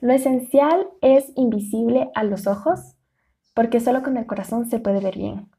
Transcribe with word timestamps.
Lo 0.00 0.12
esencial 0.12 0.86
es 1.00 1.32
invisible 1.34 2.10
a 2.14 2.22
los 2.22 2.46
ojos 2.46 2.94
porque 3.52 3.80
solo 3.80 4.04
con 4.04 4.16
el 4.16 4.26
corazón 4.26 4.70
se 4.70 4.78
puede 4.78 5.00
ver 5.00 5.16
bien. 5.16 5.50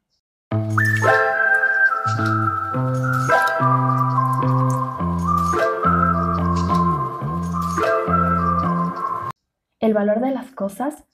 El 9.78 9.92
valor 9.92 10.20
de 10.20 10.30
las 10.30 10.50
cosas 10.52 11.04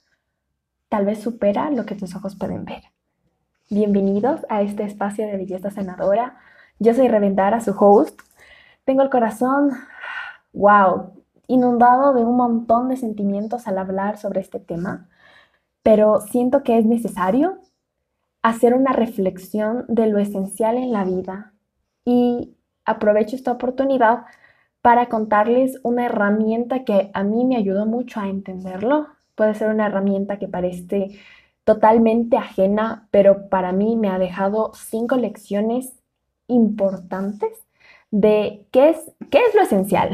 tal 0.89 1.05
vez 1.05 1.21
supera 1.21 1.71
lo 1.71 1.85
que 1.85 1.97
tus 1.97 2.15
ojos 2.15 2.37
pueden 2.37 2.65
ver. 2.65 2.85
Bienvenidos 3.69 4.47
a 4.49 4.63
este 4.63 4.85
espacio 4.85 5.27
de 5.27 5.37
belleza 5.37 5.73
sanadora. 5.73 6.39
Yo 6.79 6.95
soy 6.95 7.09
Revendara, 7.09 7.61
su 7.61 7.73
host. 7.77 8.21
Tengo 8.85 9.03
el 9.03 9.11
corazón, 9.11 9.71
wow, 10.53 11.16
inundado 11.49 12.13
de 12.15 12.25
un 12.25 12.37
montón 12.37 12.89
de 12.89 12.97
sentimientos 12.97 13.67
al 13.67 13.79
hablar 13.79 14.19
sobre 14.19 14.41
este 14.41 14.61
tema, 14.61 15.09
pero 15.83 16.21
siento 16.21 16.63
que 16.63 16.79
es 16.79 16.85
necesario 16.85 17.59
hacer 18.43 18.75
una 18.75 18.93
reflexión 18.93 19.85
de 19.89 20.07
lo 20.07 20.19
esencial 20.19 20.77
en 20.77 20.93
la 20.93 21.05
vida 21.05 21.53
y 22.05 22.57
aprovecho 22.85 23.37
esta 23.37 23.53
oportunidad 23.53 24.25
para 24.81 25.09
contarles 25.09 25.81
una 25.83 26.07
herramienta 26.07 26.85
que 26.85 27.11
a 27.13 27.25
mí 27.25 27.45
me 27.45 27.57
ayudó 27.57 27.87
mucho 27.87 28.21
a 28.21 28.29
entenderlo. 28.29 29.09
Puede 29.35 29.55
ser 29.55 29.71
una 29.71 29.87
herramienta 29.87 30.39
que 30.39 30.47
parece 30.47 31.19
totalmente 31.65 32.37
ajena, 32.37 33.09
pero 33.11 33.49
para 33.49 33.73
mí 33.73 33.97
me 33.97 34.09
ha 34.09 34.19
dejado 34.21 34.71
cinco 34.75 35.17
lecciones 35.17 35.93
importantes 36.47 37.66
de 38.11 38.67
qué 38.73 38.91
es, 38.91 39.13
qué 39.31 39.39
es 39.39 39.55
lo 39.55 39.63
esencial. 39.63 40.11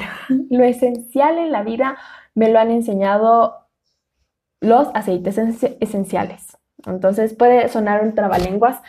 Lo 0.50 0.64
esencial 0.64 1.38
en 1.38 1.52
la 1.52 1.62
vida 1.62 1.96
me 2.34 2.50
lo 2.50 2.58
han 2.58 2.70
enseñado 2.70 3.66
los 4.60 4.88
aceites 4.94 5.38
esenciales. 5.80 6.56
Entonces 6.86 7.34
puede 7.34 7.68
sonar 7.68 8.02
un 8.02 8.14
trabalenguas, 8.14 8.80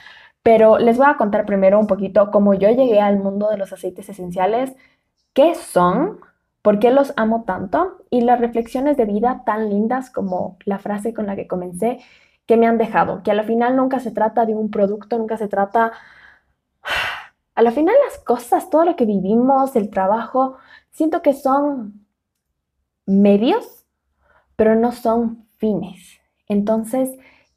pero 0.43 0.77
les 0.77 0.97
voy 0.97 1.07
a 1.09 1.17
contar 1.17 1.45
primero 1.45 1.79
un 1.79 1.87
poquito 1.87 2.31
cómo 2.31 2.53
yo 2.53 2.69
llegué 2.69 2.99
al 2.99 3.17
mundo 3.17 3.49
de 3.49 3.57
los 3.57 3.73
aceites 3.73 4.09
esenciales, 4.09 4.73
qué 5.33 5.55
son, 5.55 6.19
por 6.61 6.79
qué 6.79 6.91
los 6.91 7.13
amo 7.17 7.43
tanto 7.45 8.05
y 8.09 8.21
las 8.21 8.39
reflexiones 8.39 8.97
de 8.97 9.05
vida 9.05 9.43
tan 9.45 9.69
lindas 9.69 10.09
como 10.09 10.57
la 10.65 10.79
frase 10.79 11.13
con 11.13 11.25
la 11.25 11.35
que 11.35 11.47
comencé 11.47 11.99
que 12.45 12.57
me 12.57 12.67
han 12.67 12.77
dejado, 12.77 13.23
que 13.23 13.31
a 13.31 13.35
la 13.35 13.43
final 13.43 13.75
nunca 13.75 13.99
se 13.99 14.11
trata 14.11 14.45
de 14.45 14.53
un 14.53 14.69
producto, 14.69 15.17
nunca 15.17 15.37
se 15.37 15.47
trata 15.47 15.93
a 17.55 17.61
la 17.61 17.71
final 17.71 17.95
las 18.05 18.19
cosas, 18.19 18.69
todo 18.69 18.85
lo 18.85 18.95
que 18.95 19.05
vivimos, 19.05 19.75
el 19.75 19.89
trabajo, 19.89 20.57
siento 20.91 21.21
que 21.21 21.33
son 21.33 22.05
medios, 23.05 23.85
pero 24.55 24.75
no 24.75 24.91
son 24.91 25.47
fines. 25.57 26.19
Entonces, 26.47 27.09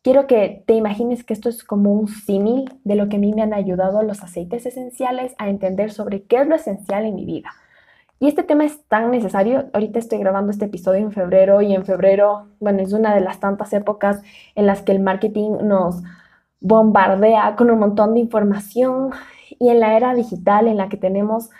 quiero 0.02 0.26
que 0.26 0.62
te 0.66 0.74
imagines 0.74 1.24
que 1.24 1.32
esto 1.32 1.48
es 1.48 1.64
como 1.64 1.92
un 1.92 2.08
símil 2.08 2.72
de 2.84 2.94
lo 2.94 3.08
que 3.08 3.16
a 3.16 3.18
mí 3.18 3.32
me 3.32 3.42
han 3.42 3.54
ayudado 3.54 4.02
los 4.02 4.22
aceites 4.22 4.66
esenciales 4.66 5.34
a 5.38 5.48
entender 5.48 5.92
sobre 5.92 6.24
qué 6.24 6.40
es 6.40 6.46
lo 6.46 6.54
esencial 6.54 7.04
en 7.04 7.14
mi 7.14 7.24
vida. 7.24 7.50
Y 8.18 8.28
este 8.28 8.42
tema 8.42 8.64
es 8.64 8.82
tan 8.88 9.10
necesario. 9.10 9.68
Ahorita 9.74 9.98
estoy 9.98 10.18
grabando 10.18 10.50
este 10.50 10.66
episodio 10.66 11.00
en 11.00 11.12
febrero 11.12 11.60
y 11.60 11.74
en 11.74 11.84
febrero, 11.84 12.48
bueno, 12.60 12.80
es 12.82 12.92
una 12.92 13.14
de 13.14 13.20
las 13.20 13.40
tantas 13.40 13.72
épocas 13.72 14.22
en 14.54 14.66
las 14.66 14.82
que 14.82 14.92
el 14.92 15.00
marketing 15.00 15.58
nos 15.62 16.02
bombardea 16.60 17.56
con 17.56 17.70
un 17.70 17.78
montón 17.78 18.14
de 18.14 18.20
información 18.20 19.10
y 19.58 19.68
en 19.68 19.80
la 19.80 19.96
era 19.96 20.14
digital 20.14 20.68
en 20.68 20.76
la 20.76 20.88
que 20.88 20.96
tenemos 20.96 21.50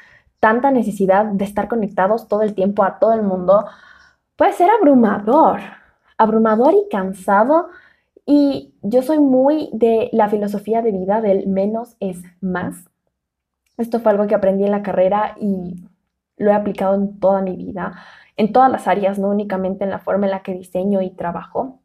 tanta 0.40 0.70
necesidad 0.70 1.26
de 1.26 1.44
estar 1.44 1.68
conectados 1.68 2.28
todo 2.28 2.42
el 2.42 2.54
tiempo 2.54 2.84
a 2.84 2.98
todo 2.98 3.12
el 3.12 3.22
mundo, 3.22 3.66
puede 4.36 4.52
ser 4.52 4.70
abrumador, 4.70 5.60
abrumador 6.18 6.74
y 6.74 6.88
cansado. 6.90 7.68
Y 8.24 8.74
yo 8.82 9.02
soy 9.02 9.18
muy 9.18 9.70
de 9.72 10.10
la 10.12 10.28
filosofía 10.28 10.82
de 10.82 10.92
vida 10.92 11.20
del 11.20 11.46
menos 11.46 11.96
es 12.00 12.22
más. 12.40 12.88
Esto 13.78 14.00
fue 14.00 14.12
algo 14.12 14.26
que 14.26 14.34
aprendí 14.34 14.64
en 14.64 14.70
la 14.70 14.82
carrera 14.82 15.36
y 15.40 15.76
lo 16.36 16.50
he 16.50 16.54
aplicado 16.54 16.94
en 16.94 17.18
toda 17.18 17.42
mi 17.42 17.56
vida, 17.56 17.94
en 18.36 18.52
todas 18.52 18.70
las 18.70 18.86
áreas, 18.88 19.18
no 19.18 19.28
únicamente 19.28 19.84
en 19.84 19.90
la 19.90 19.98
forma 19.98 20.26
en 20.26 20.32
la 20.32 20.42
que 20.42 20.54
diseño 20.54 21.02
y 21.02 21.10
trabajo. 21.10 21.80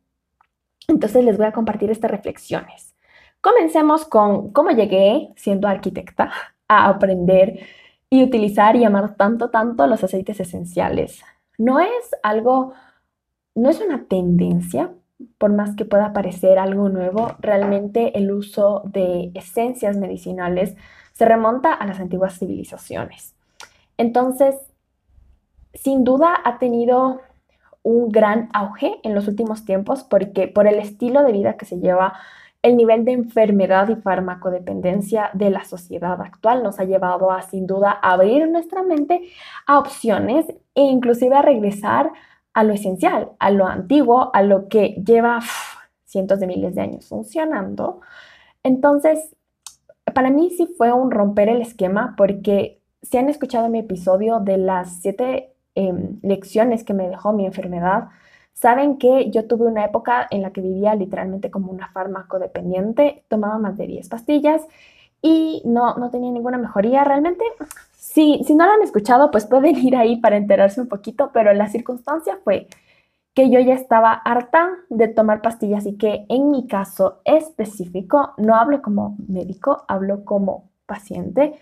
Entonces 0.87 1.23
les 1.23 1.37
voy 1.37 1.45
a 1.45 1.51
compartir 1.51 1.91
estas 1.91 2.11
reflexiones. 2.11 2.95
Comencemos 3.41 4.05
con 4.05 4.51
cómo 4.51 4.69
llegué, 4.69 5.33
siendo 5.35 5.67
arquitecta, 5.67 6.31
a 6.67 6.87
aprender 6.87 7.59
y 8.09 8.23
utilizar 8.23 8.75
y 8.75 8.85
amar 8.85 9.15
tanto, 9.15 9.49
tanto 9.49 9.87
los 9.87 10.03
aceites 10.03 10.39
esenciales. 10.39 11.21
No 11.57 11.79
es 11.79 12.11
algo, 12.23 12.73
no 13.55 13.69
es 13.69 13.81
una 13.81 14.05
tendencia, 14.05 14.91
por 15.37 15.51
más 15.51 15.75
que 15.75 15.85
pueda 15.85 16.13
parecer 16.13 16.59
algo 16.59 16.89
nuevo, 16.89 17.35
realmente 17.39 18.17
el 18.17 18.31
uso 18.31 18.83
de 18.85 19.31
esencias 19.33 19.97
medicinales 19.97 20.75
se 21.13 21.25
remonta 21.25 21.73
a 21.73 21.85
las 21.85 21.99
antiguas 21.99 22.37
civilizaciones. 22.37 23.35
Entonces, 23.97 24.55
sin 25.73 26.03
duda 26.03 26.35
ha 26.43 26.59
tenido 26.59 27.21
un 27.83 28.09
gran 28.09 28.49
auge 28.53 28.99
en 29.03 29.15
los 29.15 29.27
últimos 29.27 29.65
tiempos 29.65 30.03
porque 30.03 30.47
por 30.47 30.67
el 30.67 30.79
estilo 30.79 31.23
de 31.23 31.31
vida 31.31 31.57
que 31.57 31.65
se 31.65 31.79
lleva 31.79 32.13
el 32.61 32.77
nivel 32.77 33.05
de 33.05 33.13
enfermedad 33.13 33.89
y 33.89 33.95
farmacodependencia 33.95 35.31
de 35.33 35.49
la 35.49 35.65
sociedad 35.65 36.21
actual 36.21 36.63
nos 36.63 36.79
ha 36.79 36.83
llevado 36.83 37.31
a, 37.31 37.41
sin 37.41 37.65
duda, 37.65 37.91
abrir 37.91 38.47
nuestra 38.47 38.83
mente 38.83 39.21
a 39.65 39.79
opciones 39.79 40.45
e 40.75 40.81
inclusive 40.81 41.35
a 41.35 41.41
regresar 41.41 42.11
a 42.53 42.63
lo 42.63 42.73
esencial, 42.73 43.31
a 43.39 43.49
lo 43.49 43.65
antiguo, 43.65 44.29
a 44.33 44.43
lo 44.43 44.67
que 44.67 45.01
lleva 45.05 45.39
cientos 46.05 46.39
de 46.39 46.47
miles 46.47 46.75
de 46.75 46.81
años 46.81 47.07
funcionando. 47.07 48.01
Entonces, 48.63 49.35
para 50.13 50.29
mí 50.29 50.51
sí 50.51 50.67
fue 50.77 50.91
un 50.91 51.09
romper 51.09 51.49
el 51.49 51.61
esquema 51.61 52.13
porque 52.17 52.81
si 53.01 53.17
han 53.17 53.29
escuchado 53.29 53.69
mi 53.69 53.79
episodio 53.79 54.39
de 54.39 54.57
las 54.57 55.01
siete 55.01 55.55
em, 55.73 56.19
lecciones 56.21 56.83
que 56.83 56.93
me 56.93 57.07
dejó 57.07 57.33
mi 57.33 57.45
enfermedad, 57.45 58.09
Saben 58.53 58.97
que 58.97 59.31
yo 59.31 59.47
tuve 59.47 59.65
una 59.65 59.85
época 59.85 60.27
en 60.29 60.41
la 60.41 60.51
que 60.51 60.61
vivía 60.61 60.95
literalmente 60.95 61.49
como 61.49 61.71
una 61.71 61.89
fármaco 61.89 62.39
dependiente, 62.39 63.23
tomaba 63.27 63.57
más 63.57 63.77
de 63.77 63.87
10 63.87 64.07
pastillas 64.09 64.61
y 65.21 65.61
no, 65.65 65.95
no 65.95 66.11
tenía 66.11 66.31
ninguna 66.31 66.57
mejoría 66.57 67.03
realmente. 67.03 67.43
Si, 67.93 68.43
si 68.45 68.55
no 68.55 68.65
lo 68.65 68.73
han 68.73 68.83
escuchado, 68.83 69.31
pues 69.31 69.45
pueden 69.45 69.77
ir 69.77 69.95
ahí 69.95 70.17
para 70.17 70.37
enterarse 70.37 70.81
un 70.81 70.87
poquito, 70.87 71.31
pero 71.33 71.53
la 71.53 71.69
circunstancia 71.69 72.37
fue 72.43 72.67
que 73.33 73.49
yo 73.49 73.59
ya 73.59 73.73
estaba 73.73 74.13
harta 74.13 74.69
de 74.89 75.07
tomar 75.07 75.41
pastillas 75.41 75.85
y 75.85 75.97
que 75.97 76.25
en 76.29 76.51
mi 76.51 76.67
caso 76.67 77.21
específico, 77.25 78.33
no 78.37 78.55
hablo 78.55 78.81
como 78.81 79.15
médico, 79.27 79.85
hablo 79.87 80.25
como 80.25 80.69
paciente, 80.85 81.57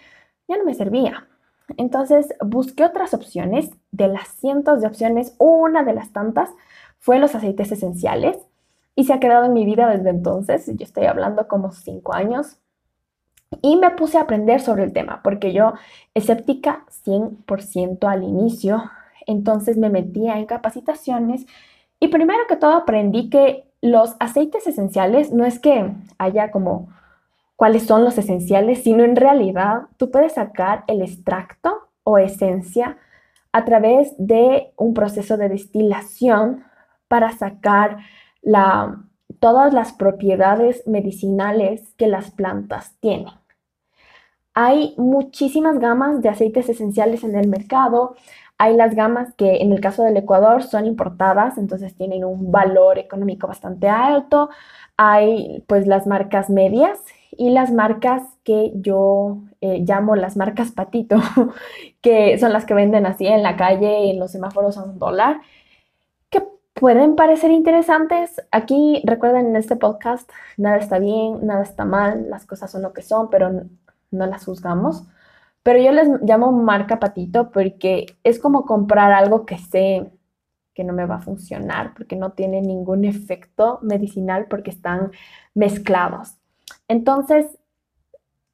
ya 0.47 0.57
no 0.57 0.65
me 0.65 0.73
servía. 0.73 1.28
Entonces 1.77 2.33
busqué 2.43 2.85
otras 2.85 3.13
opciones, 3.13 3.71
de 3.91 4.07
las 4.07 4.27
cientos 4.27 4.81
de 4.81 4.87
opciones, 4.87 5.35
una 5.37 5.83
de 5.83 5.93
las 5.93 6.11
tantas 6.11 6.49
fue 6.99 7.19
los 7.19 7.33
aceites 7.35 7.71
esenciales 7.71 8.37
y 8.95 9.05
se 9.05 9.13
ha 9.13 9.19
quedado 9.19 9.45
en 9.45 9.53
mi 9.53 9.65
vida 9.65 9.89
desde 9.89 10.09
entonces. 10.09 10.65
Yo 10.67 10.83
estoy 10.83 11.05
hablando 11.05 11.47
como 11.47 11.71
cinco 11.71 12.13
años. 12.13 12.57
Y 13.61 13.77
me 13.77 13.89
puse 13.91 14.17
a 14.17 14.21
aprender 14.21 14.61
sobre 14.61 14.83
el 14.83 14.93
tema 14.93 15.21
porque 15.23 15.53
yo 15.53 15.73
escéptica 16.13 16.85
100% 17.05 18.07
al 18.07 18.23
inicio. 18.23 18.83
Entonces 19.25 19.77
me 19.77 19.89
metía 19.89 20.37
en 20.37 20.45
capacitaciones 20.45 21.45
y 21.99 22.09
primero 22.09 22.39
que 22.47 22.57
todo 22.57 22.73
aprendí 22.73 23.29
que 23.29 23.65
los 23.81 24.15
aceites 24.19 24.67
esenciales 24.67 25.31
no 25.31 25.45
es 25.45 25.59
que 25.59 25.93
haya 26.17 26.51
como 26.51 26.89
cuáles 27.59 27.83
son 27.83 28.05
los 28.05 28.17
esenciales, 28.17 28.83
sino 28.83 29.03
en 29.03 29.17
realidad 29.17 29.81
tú 29.97 30.11
puedes 30.11 30.35
sacar 30.35 30.85
el 30.87 31.01
extracto 31.01 31.89
o 32.03 32.17
esencia 32.17 32.97
a 33.51 33.65
través 33.65 34.13
de 34.17 34.71
un 34.77 34.93
proceso 34.93 35.35
de 35.35 35.49
destilación 35.49 36.63
para 37.09 37.33
sacar 37.33 37.97
todas 39.41 39.73
las 39.73 39.91
propiedades 39.91 40.87
medicinales 40.87 41.93
que 41.97 42.07
las 42.07 42.31
plantas 42.31 42.95
tienen. 43.01 43.33
Hay 44.53 44.93
muchísimas 44.95 45.79
gamas 45.79 46.21
de 46.21 46.29
aceites 46.29 46.69
esenciales 46.69 47.25
en 47.25 47.35
el 47.35 47.49
mercado. 47.49 48.15
Hay 48.57 48.77
las 48.77 48.95
gamas 48.95 49.33
que 49.33 49.57
en 49.57 49.73
el 49.73 49.81
caso 49.81 50.03
del 50.03 50.15
Ecuador 50.15 50.63
son 50.63 50.85
importadas, 50.85 51.57
entonces 51.57 51.93
tienen 51.93 52.23
un 52.23 52.53
valor 52.53 52.97
económico 52.99 53.47
bastante 53.47 53.89
alto. 53.89 54.49
Hay 54.95 55.61
pues 55.67 55.87
las 55.87 56.07
marcas 56.07 56.49
medias 56.49 57.01
y 57.39 57.49
las 57.49 57.71
marcas 57.71 58.21
que 58.43 58.71
yo 58.75 59.39
eh, 59.61 59.83
llamo 59.87 60.15
las 60.15 60.37
marcas 60.37 60.71
patito, 60.71 61.17
que 62.01 62.37
son 62.37 62.53
las 62.53 62.65
que 62.65 62.75
venden 62.75 63.07
así 63.07 63.25
en 63.25 63.41
la 63.41 63.55
calle, 63.55 64.11
en 64.11 64.19
los 64.19 64.31
semáforos 64.31 64.77
a 64.77 64.83
un 64.83 64.99
dólar 64.99 65.41
pueden 66.79 67.15
parecer 67.15 67.51
interesantes. 67.51 68.41
Aquí 68.51 69.01
recuerden 69.05 69.47
en 69.47 69.55
este 69.57 69.75
podcast, 69.75 70.29
nada 70.57 70.77
está 70.77 70.97
bien, 70.99 71.45
nada 71.45 71.63
está 71.63 71.85
mal, 71.85 72.29
las 72.29 72.45
cosas 72.45 72.71
son 72.71 72.81
lo 72.83 72.93
que 72.93 73.01
son, 73.01 73.29
pero 73.29 73.49
no 74.11 74.25
las 74.25 74.45
juzgamos. 74.45 75.05
Pero 75.63 75.79
yo 75.79 75.91
les 75.91 76.07
llamo 76.23 76.51
marca 76.51 76.99
patito 76.99 77.51
porque 77.51 78.05
es 78.23 78.39
como 78.39 78.65
comprar 78.65 79.11
algo 79.11 79.45
que 79.45 79.57
sé, 79.57 80.09
que 80.73 80.83
no 80.85 80.93
me 80.93 81.05
va 81.05 81.15
a 81.15 81.21
funcionar 81.21 81.93
porque 81.93 82.15
no 82.15 82.31
tiene 82.31 82.61
ningún 82.61 83.03
efecto 83.05 83.79
medicinal 83.81 84.47
porque 84.49 84.71
están 84.71 85.11
mezclados. 85.53 86.38
Entonces, 86.89 87.57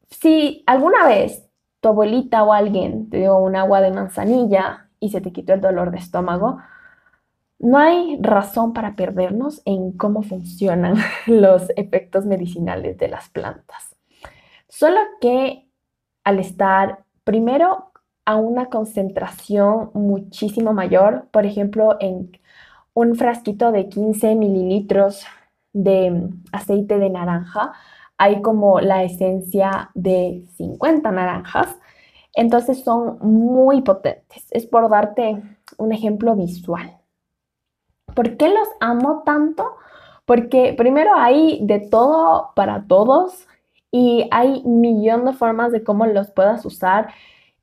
si 0.09 0.63
alguna 0.67 1.07
vez 1.07 1.49
tu 1.79 1.89
abuelita 1.89 2.43
o 2.43 2.53
alguien 2.53 3.09
te 3.09 3.17
dio 3.17 3.37
un 3.37 3.55
agua 3.55 3.81
de 3.81 3.91
manzanilla 3.91 4.89
y 4.99 5.09
se 5.09 5.21
te 5.21 5.31
quitó 5.31 5.53
el 5.53 5.61
dolor 5.61 5.89
de 5.89 5.97
estómago, 5.97 6.59
no 7.57 7.77
hay 7.77 8.17
razón 8.21 8.73
para 8.73 8.95
perdernos 8.95 9.61
en 9.65 9.93
cómo 9.93 10.21
funcionan 10.21 10.95
los 11.25 11.71
efectos 11.77 12.25
medicinales 12.25 12.97
de 12.97 13.07
las 13.07 13.29
plantas. 13.29 13.95
Solo 14.67 14.99
que 15.21 15.67
al 16.23 16.39
estar 16.39 17.05
primero 17.23 17.91
a 18.25 18.35
una 18.35 18.65
concentración 18.65 19.91
muchísimo 19.93 20.73
mayor, 20.73 21.27
por 21.31 21.45
ejemplo, 21.45 21.95
en 21.99 22.37
un 22.93 23.15
frasquito 23.15 23.71
de 23.71 23.87
15 23.87 24.35
mililitros 24.35 25.25
de 25.73 26.29
aceite 26.51 26.97
de 26.97 27.09
naranja, 27.09 27.73
hay 28.17 28.41
como 28.41 28.79
la 28.79 29.03
esencia 29.03 29.91
de 29.94 30.44
50 30.56 31.12
naranjas. 31.12 31.77
Entonces 32.33 32.83
son 32.83 33.17
muy 33.19 33.81
potentes. 33.81 34.45
Es 34.51 34.65
por 34.65 34.89
darte 34.89 35.41
un 35.77 35.91
ejemplo 35.91 36.35
visual. 36.35 36.97
¿Por 38.13 38.38
qué 38.38 38.50
los 38.50 38.67
amo 38.79 39.23
tanto? 39.25 39.75
Porque 40.25 40.73
primero 40.77 41.12
hay 41.15 41.59
de 41.65 41.79
todo 41.79 42.51
para 42.56 42.85
todos 42.88 43.47
y 43.91 44.27
hay 44.31 44.63
millón 44.63 45.25
de 45.25 45.33
formas 45.33 45.71
de 45.71 45.83
cómo 45.83 46.06
los 46.06 46.31
puedas 46.31 46.65
usar. 46.65 47.13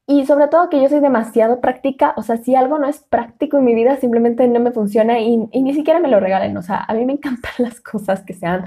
Y 0.07 0.27
sobre 0.27 0.49
todo 0.49 0.69
que 0.69 0.81
yo 0.81 0.89
soy 0.89 1.01
demasiado 1.01 1.61
práctica, 1.61 2.13
o 2.17 2.23
sea, 2.23 2.37
si 2.37 2.55
algo 2.55 2.79
no 2.79 2.89
es 2.89 3.01
práctico 3.01 3.59
en 3.59 3.65
mi 3.65 3.75
vida, 3.75 3.97
simplemente 3.97 4.47
no 4.49 4.61
me 4.61 4.73
funciona 4.73 5.21
y, 5.21 5.49
y 5.53 5.63
ni 5.63 5.75
siquiera 5.75 6.01
me 6.01 6.09
lo 6.09 6.21
regalen. 6.21 6.57
O 6.57 6.63
sea, 6.63 6.85
a 6.87 6.95
mí 6.95 7.05
me 7.05 7.15
encantan 7.15 7.53
las 7.59 7.81
cosas 7.81 8.23
que 8.23 8.35
sean 8.35 8.65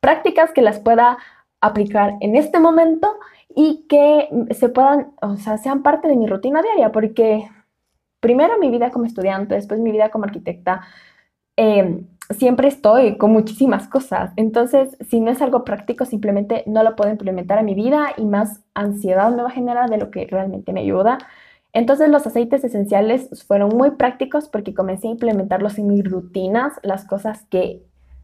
prácticas, 0.00 0.52
que 0.52 0.62
las 0.62 0.80
pueda 0.80 1.18
aplicar 1.60 2.14
en 2.20 2.36
este 2.36 2.60
momento 2.60 3.08
y 3.54 3.86
que 3.88 4.28
se 4.52 4.68
puedan, 4.68 5.12
o 5.20 5.36
sea, 5.36 5.58
sean 5.58 5.82
parte 5.82 6.08
de 6.08 6.16
mi 6.16 6.26
rutina 6.26 6.62
diaria, 6.62 6.92
porque 6.92 7.48
primero 8.20 8.58
mi 8.58 8.70
vida 8.70 8.90
como 8.90 9.06
estudiante, 9.06 9.54
después 9.54 9.80
mi 9.80 9.90
vida 9.90 10.10
como 10.10 10.24
arquitecta, 10.24 10.82
Em, 11.60 12.06
siempre 12.38 12.68
estoy 12.68 13.18
con 13.18 13.32
muchísimas 13.32 13.88
cosas. 13.88 14.30
Entonces, 14.36 14.96
si 15.00 15.18
no 15.20 15.32
es 15.32 15.42
algo 15.42 15.64
práctico, 15.64 16.04
simplemente 16.04 16.62
no 16.66 16.84
lo 16.84 16.94
puedo 16.94 17.10
implementar 17.10 17.58
a 17.58 17.64
mi 17.64 17.74
vida 17.74 18.12
y 18.16 18.26
más 18.26 18.62
ansiedad 18.74 19.34
me 19.34 19.42
va 19.42 19.48
a 19.48 19.50
generar 19.50 19.90
de 19.90 19.98
lo 19.98 20.12
que 20.12 20.24
realmente 20.30 20.72
me 20.72 20.82
ayuda. 20.82 21.18
Entonces, 21.72 22.10
los 22.10 22.24
aceites 22.28 22.62
esenciales 22.62 23.44
fueron 23.44 23.70
muy 23.76 23.90
prácticos 23.90 24.48
porque 24.48 24.72
comencé 24.72 25.08
a 25.08 25.10
implementarlos 25.10 25.78
en 25.78 25.88
mis 25.88 26.04
rutinas, 26.08 26.74
las 26.84 27.04
cosas 27.04 27.44
que 27.50 27.82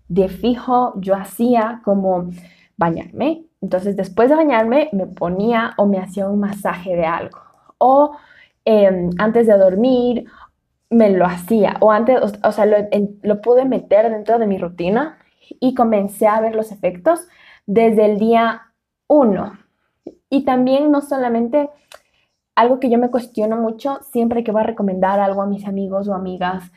de 0.09 0.29
fijo 0.29 0.95
yo 0.97 1.15
hacía, 1.15 1.81
como 1.85 2.31
bañarme. 2.77 3.45
Entonces, 3.61 3.97
después 3.97 4.29
de 4.29 4.37
bañarme, 4.37 4.91
me 4.93 5.07
ponía 5.07 5.75
o 5.79 5.87
me 5.87 5.99
hacía 5.99 6.29
un 6.29 6.41
masaje 6.41 6.97
de 6.97 7.07
algo. 7.07 7.39
O 7.79 8.17
em, 8.65 9.11
antes 9.19 9.47
de 9.47 9.57
dormir 9.57 10.27
me 10.91 11.11
lo 11.11 11.27
hacía 11.27 11.77
o 11.81 11.91
antes, 11.91 12.21
o, 12.43 12.53
sea, 12.53 12.67
lo, 12.67 13.41
pude 13.43 13.65
meter 13.65 14.11
dentro 14.11 14.39
de 14.39 14.47
mi 14.47 14.59
rutina 14.59 15.19
y 15.61 15.75
comencé 15.75 16.27
a 16.27 16.41
ver 16.41 16.55
los 16.55 16.73
efectos 16.73 17.27
desde 17.67 18.05
el 18.05 18.19
día 18.19 18.73
uno. 19.09 19.59
Y 20.31 20.45
también 20.45 20.91
no 20.91 21.01
solamente 21.01 21.71
algo 22.55 22.81
que 22.81 22.91
yo 22.91 22.99
me 22.99 23.11
cuestiono 23.11 23.57
mucho 23.57 23.99
siempre 24.03 24.45
que 24.45 24.53
voy 24.53 24.63
a 24.63 24.67
recomendar 24.67 25.21
algo 25.21 25.43
a 25.43 25.47
mis 25.47 25.67
amigos 25.67 26.09
o 26.09 26.15
amigas, 26.15 26.71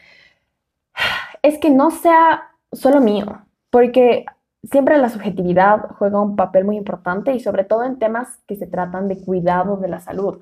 es 1.43 1.59
que 1.59 1.69
no 1.69 1.91
sea 1.91 2.56
solo 2.71 3.01
mío, 3.01 3.45
porque 3.69 4.25
siempre 4.63 4.97
la 4.97 5.09
subjetividad 5.09 5.89
juega 5.97 6.21
un 6.21 6.35
papel 6.35 6.65
muy 6.65 6.77
importante 6.77 7.33
y 7.33 7.39
sobre 7.39 7.63
todo 7.63 7.83
en 7.85 7.99
temas 7.99 8.39
que 8.47 8.55
se 8.55 8.67
tratan 8.67 9.07
de 9.07 9.21
cuidado 9.21 9.77
de 9.77 9.87
la 9.87 9.99
salud 9.99 10.39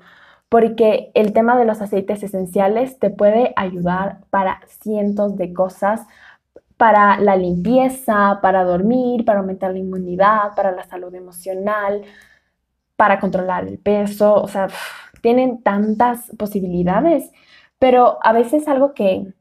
porque 0.48 1.10
el 1.14 1.32
tema 1.32 1.58
de 1.58 1.64
los 1.64 1.80
aceites 1.82 2.22
esenciales 2.22 2.98
te 2.98 3.10
puede 3.10 3.52
ayudar 3.56 4.20
para 4.30 4.60
cientos 4.66 5.36
de 5.36 5.52
cosas, 5.52 6.06
para 6.76 7.18
la 7.18 7.36
limpieza, 7.36 8.38
para 8.42 8.64
dormir, 8.64 9.24
para 9.24 9.40
aumentar 9.40 9.72
la 9.72 9.78
inmunidad, 9.78 10.54
para 10.54 10.72
la 10.72 10.84
salud 10.84 11.14
emocional, 11.14 12.02
para 12.96 13.18
controlar 13.18 13.66
el 13.66 13.78
peso, 13.78 14.34
o 14.34 14.48
sea, 14.48 14.68
tienen 15.20 15.62
tantas 15.62 16.30
posibilidades, 16.38 17.30
pero 17.78 18.18
a 18.22 18.32
veces 18.32 18.68
algo 18.68 18.94
que 18.94 19.32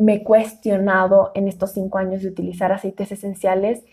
me 0.00 0.14
he 0.14 0.24
cuestionado 0.24 1.30
en 1.34 1.46
estos 1.46 1.72
cinco 1.72 1.98
años 1.98 2.22
de 2.22 2.28
utilizar 2.28 2.72
aceites 2.72 3.12
esenciales 3.12 3.84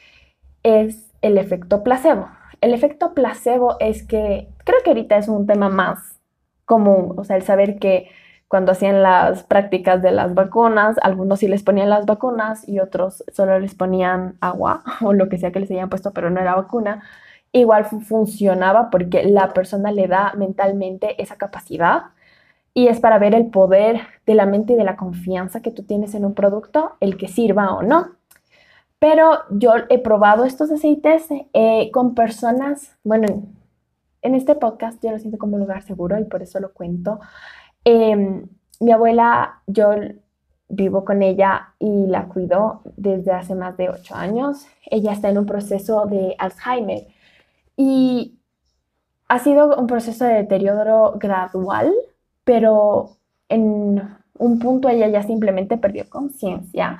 es 0.64 1.12
el 1.22 1.38
efecto 1.38 1.84
placebo. 1.84 2.30
El 2.62 2.74
efecto 2.74 3.14
placebo 3.14 3.78
es 3.80 4.04
que 4.04 4.48
creo 4.64 4.80
que 4.84 4.92
ahorita 4.92 5.18
es 5.18 5.28
un 5.28 5.46
tema 5.46 5.70
más 5.70 6.20
común, 6.66 7.14
o 7.18 7.24
sea, 7.24 7.36
el 7.36 7.44
saber 7.44 7.80
que 7.80 8.10
cuando 8.48 8.72
hacían 8.72 9.04
las 9.04 9.44
prácticas 9.44 10.02
de 10.02 10.12
las 10.12 10.34
vacunas, 10.34 10.98
algunos 11.02 11.40
sí 11.40 11.48
les 11.48 11.64
ponían 11.64 11.90
las 11.90 12.06
vacunas 12.06 12.68
y 12.68 12.80
otros 12.80 13.24
solo 13.34 13.60
les 13.60 13.76
ponían 13.76 14.38
agua 14.40 14.84
o 15.02 15.14
lo 15.14 15.30
que 15.30 15.38
sea 15.38 15.52
que 15.52 15.60
les 15.60 15.72
hayan 15.72 15.90
puesto, 15.90 16.14
pero 16.14 16.30
no 16.30 16.40
era 16.40 16.56
vacuna, 16.56 17.04
igual 17.52 17.86
funcionaba 17.86 18.90
porque 18.90 19.24
la 19.24 19.54
persona 19.54 19.92
le 19.92 20.08
da 20.08 20.34
mentalmente 20.38 21.22
esa 21.22 21.38
capacidad 21.38 22.06
y 22.78 22.90
es 22.90 23.00
para 23.00 23.18
ver 23.18 23.34
el 23.34 23.48
poder 23.48 24.02
de 24.28 24.36
la 24.36 24.46
mente 24.46 24.74
y 24.74 24.76
de 24.76 24.84
la 24.84 24.98
confianza 24.98 25.64
que 25.64 25.72
tú 25.72 25.82
tienes 25.82 26.14
en 26.14 26.24
un 26.26 26.36
producto, 26.36 26.92
el 27.00 27.18
que 27.18 27.28
sirva 27.28 27.74
o 27.74 27.82
no. 27.82 28.12
Pero 29.00 29.40
yo 29.50 29.72
he 29.90 29.98
probado 29.98 30.46
estos 30.46 30.70
aceites 30.70 31.26
eh, 31.54 31.90
con 31.92 32.14
personas, 32.14 32.96
bueno, 33.04 33.48
en 34.22 34.36
este 34.36 34.54
podcast 34.54 35.04
yo 35.04 35.10
lo 35.10 35.18
siento 35.18 35.40
como 35.40 35.56
un 35.56 35.62
lugar 35.62 35.82
seguro 35.82 36.20
y 36.20 36.26
por 36.26 36.44
eso 36.44 36.60
lo 36.60 36.72
cuento. 36.72 37.20
Em, 37.84 38.48
mi 38.80 38.92
abuela, 38.92 39.64
yo 39.66 39.96
vivo 40.70 41.04
con 41.04 41.24
ella 41.24 41.74
y 41.80 42.06
la 42.06 42.28
cuido 42.28 42.82
desde 42.96 43.32
hace 43.32 43.56
más 43.56 43.76
de 43.76 43.90
ocho 43.90 44.14
años. 44.14 44.68
Ella 44.86 45.14
está 45.14 45.30
en 45.30 45.40
un 45.40 45.48
proceso 45.48 46.06
de 46.06 46.36
Alzheimer 46.38 47.08
y 47.76 48.38
ha 49.28 49.40
sido 49.40 49.76
un 49.78 49.88
proceso 49.88 50.26
de 50.26 50.36
deterioro 50.36 51.14
gradual, 51.18 51.92
pero 52.48 53.18
en 53.50 54.02
un 54.40 54.60
punto 54.60 54.88
ella 54.88 55.10
ya 55.10 55.22
simplemente 55.22 55.78
perdió 55.78 56.10
conciencia 56.10 56.98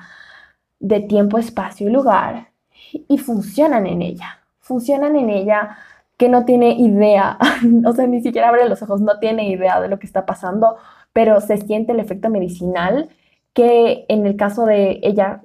de 0.78 1.00
tiempo, 1.00 1.38
espacio 1.38 1.88
y 1.88 1.90
lugar 1.90 2.48
y 2.92 3.16
funcionan 3.16 3.86
en 3.86 4.02
ella. 4.02 4.40
Funcionan 4.60 5.16
en 5.16 5.30
ella 5.30 5.78
que 6.18 6.28
no 6.28 6.44
tiene 6.44 6.72
idea, 6.72 7.38
o 7.86 7.92
sea, 7.94 8.06
ni 8.06 8.20
siquiera 8.20 8.50
abre 8.50 8.68
los 8.68 8.82
ojos, 8.82 9.00
no 9.00 9.18
tiene 9.20 9.48
idea 9.48 9.80
de 9.80 9.88
lo 9.88 9.98
que 9.98 10.06
está 10.06 10.26
pasando, 10.26 10.76
pero 11.14 11.40
se 11.40 11.56
siente 11.56 11.92
el 11.92 12.00
efecto 12.00 12.28
medicinal 12.28 13.08
que 13.54 14.04
en 14.08 14.26
el 14.26 14.36
caso 14.36 14.66
de 14.66 15.00
ella 15.02 15.44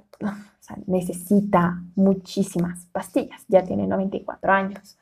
necesita 0.86 1.82
muchísimas 1.96 2.88
pastillas, 2.92 3.46
ya 3.48 3.64
tiene 3.64 3.88
94 3.88 4.52
años 4.52 5.00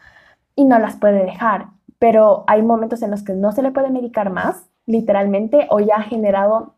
y 0.56 0.66
no 0.66 0.78
las 0.78 0.98
puede 0.98 1.26
dejar, 1.26 1.70
pero 1.98 2.44
hay 2.46 2.62
momentos 2.62 3.02
en 3.02 3.10
los 3.10 3.24
que 3.24 3.34
no 3.34 3.52
se 3.52 3.64
le 3.64 3.72
puede 3.72 3.90
medicar 3.90 4.30
más, 4.30 4.71
literalmente, 4.92 5.68
o 5.70 5.80
ya 5.80 5.96
ha 5.96 6.04
generado 6.04 6.76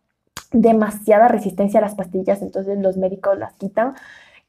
demasiada 0.51 1.27
resistencia 1.27 1.79
a 1.79 1.82
las 1.82 1.96
pastillas, 1.96 2.41
entonces 2.41 2.77
los 2.79 2.98
médicos 2.98 3.38
las 3.38 3.53
quitan. 3.53 3.96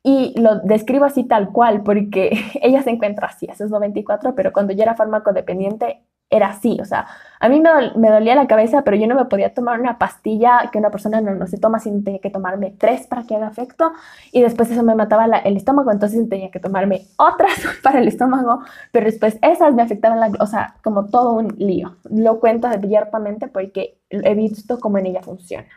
Y 0.02 0.38
lo 0.38 0.56
describo 0.61 1.06
así 1.06 1.25
tal 1.25 1.50
cual, 1.50 1.83
porque 1.83 2.30
ella 2.62 2.83
se 2.83 2.90
encuentra 2.90 3.28
así, 3.28 3.49
a 3.49 3.52
esos 3.54 3.71
94, 3.71 4.35
pero 4.35 4.52
cuando 4.52 4.73
yo 4.75 4.83
era 4.83 4.94
farmacodependiente 4.94 6.02
era 6.34 6.48
así, 6.48 6.78
o 6.80 6.84
sea, 6.84 7.06
a 7.40 7.48
mí 7.48 7.60
me, 7.60 8.10
dolía 8.10 8.34
la 8.34 8.46
cabeza, 8.46 8.82
pero 8.82 8.96
yo 8.96 9.06
no 9.06 9.14
me 9.14 9.26
podía 9.26 9.52
tomar 9.52 9.78
una 9.80 9.98
pastilla 9.98 10.70
que 10.72 10.78
una 10.78 10.90
persona 10.90 11.20
no, 11.20 11.46
se 11.46 11.58
toma, 11.58 11.78
sino 11.78 12.02
tenía 12.02 12.20
que 12.20 12.30
tomarme 12.30 12.74
tres 12.78 13.06
para 13.06 13.24
que 13.24 13.36
haga 13.36 13.48
efecto, 13.48 13.92
y 14.32 14.40
después 14.42 14.70
eso 14.70 14.82
me 14.82 14.94
mataba 14.94 15.26
el 15.26 15.56
estómago, 15.56 15.92
entonces 15.92 16.28
tenía 16.28 16.50
que 16.50 16.60
tomarme 16.60 17.06
otras 17.18 17.52
para 17.82 18.00
el 18.00 18.08
estómago, 18.08 18.60
pero 18.92 19.06
después 19.06 19.38
esas 19.42 19.74
me 19.74 19.82
afectaban, 19.82 20.20
la, 20.20 20.32
o 20.40 20.46
sea, 20.46 20.76
como 20.82 21.06
todo 21.06 21.34
un 21.34 21.54
lío. 21.58 21.96
Lo 22.10 22.40
cuento 22.40 22.66
abiertamente 22.66 23.48
porque 23.48 23.98
he 24.10 24.34
visto 24.34 24.80
cómo 24.80 24.98
en 24.98 25.06
ella 25.06 25.22
funciona. 25.22 25.68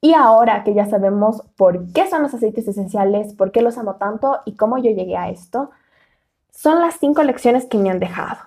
Y 0.00 0.14
ahora 0.14 0.62
que 0.64 0.74
ya 0.74 0.86
sabemos 0.86 1.42
por 1.56 1.92
qué 1.92 2.08
son 2.08 2.22
los 2.22 2.32
aceites 2.34 2.68
esenciales, 2.68 3.34
por 3.34 3.50
qué 3.50 3.62
los 3.62 3.78
amo 3.78 3.96
tanto 3.96 4.40
y 4.44 4.54
cómo 4.56 4.78
yo 4.78 4.90
llegué 4.90 5.16
a 5.16 5.30
esto, 5.30 5.70
son 6.50 6.80
las 6.80 6.98
cinco 6.98 7.22
lecciones 7.22 7.66
que 7.66 7.78
me 7.78 7.90
han 7.90 7.98
dejado. 7.98 8.38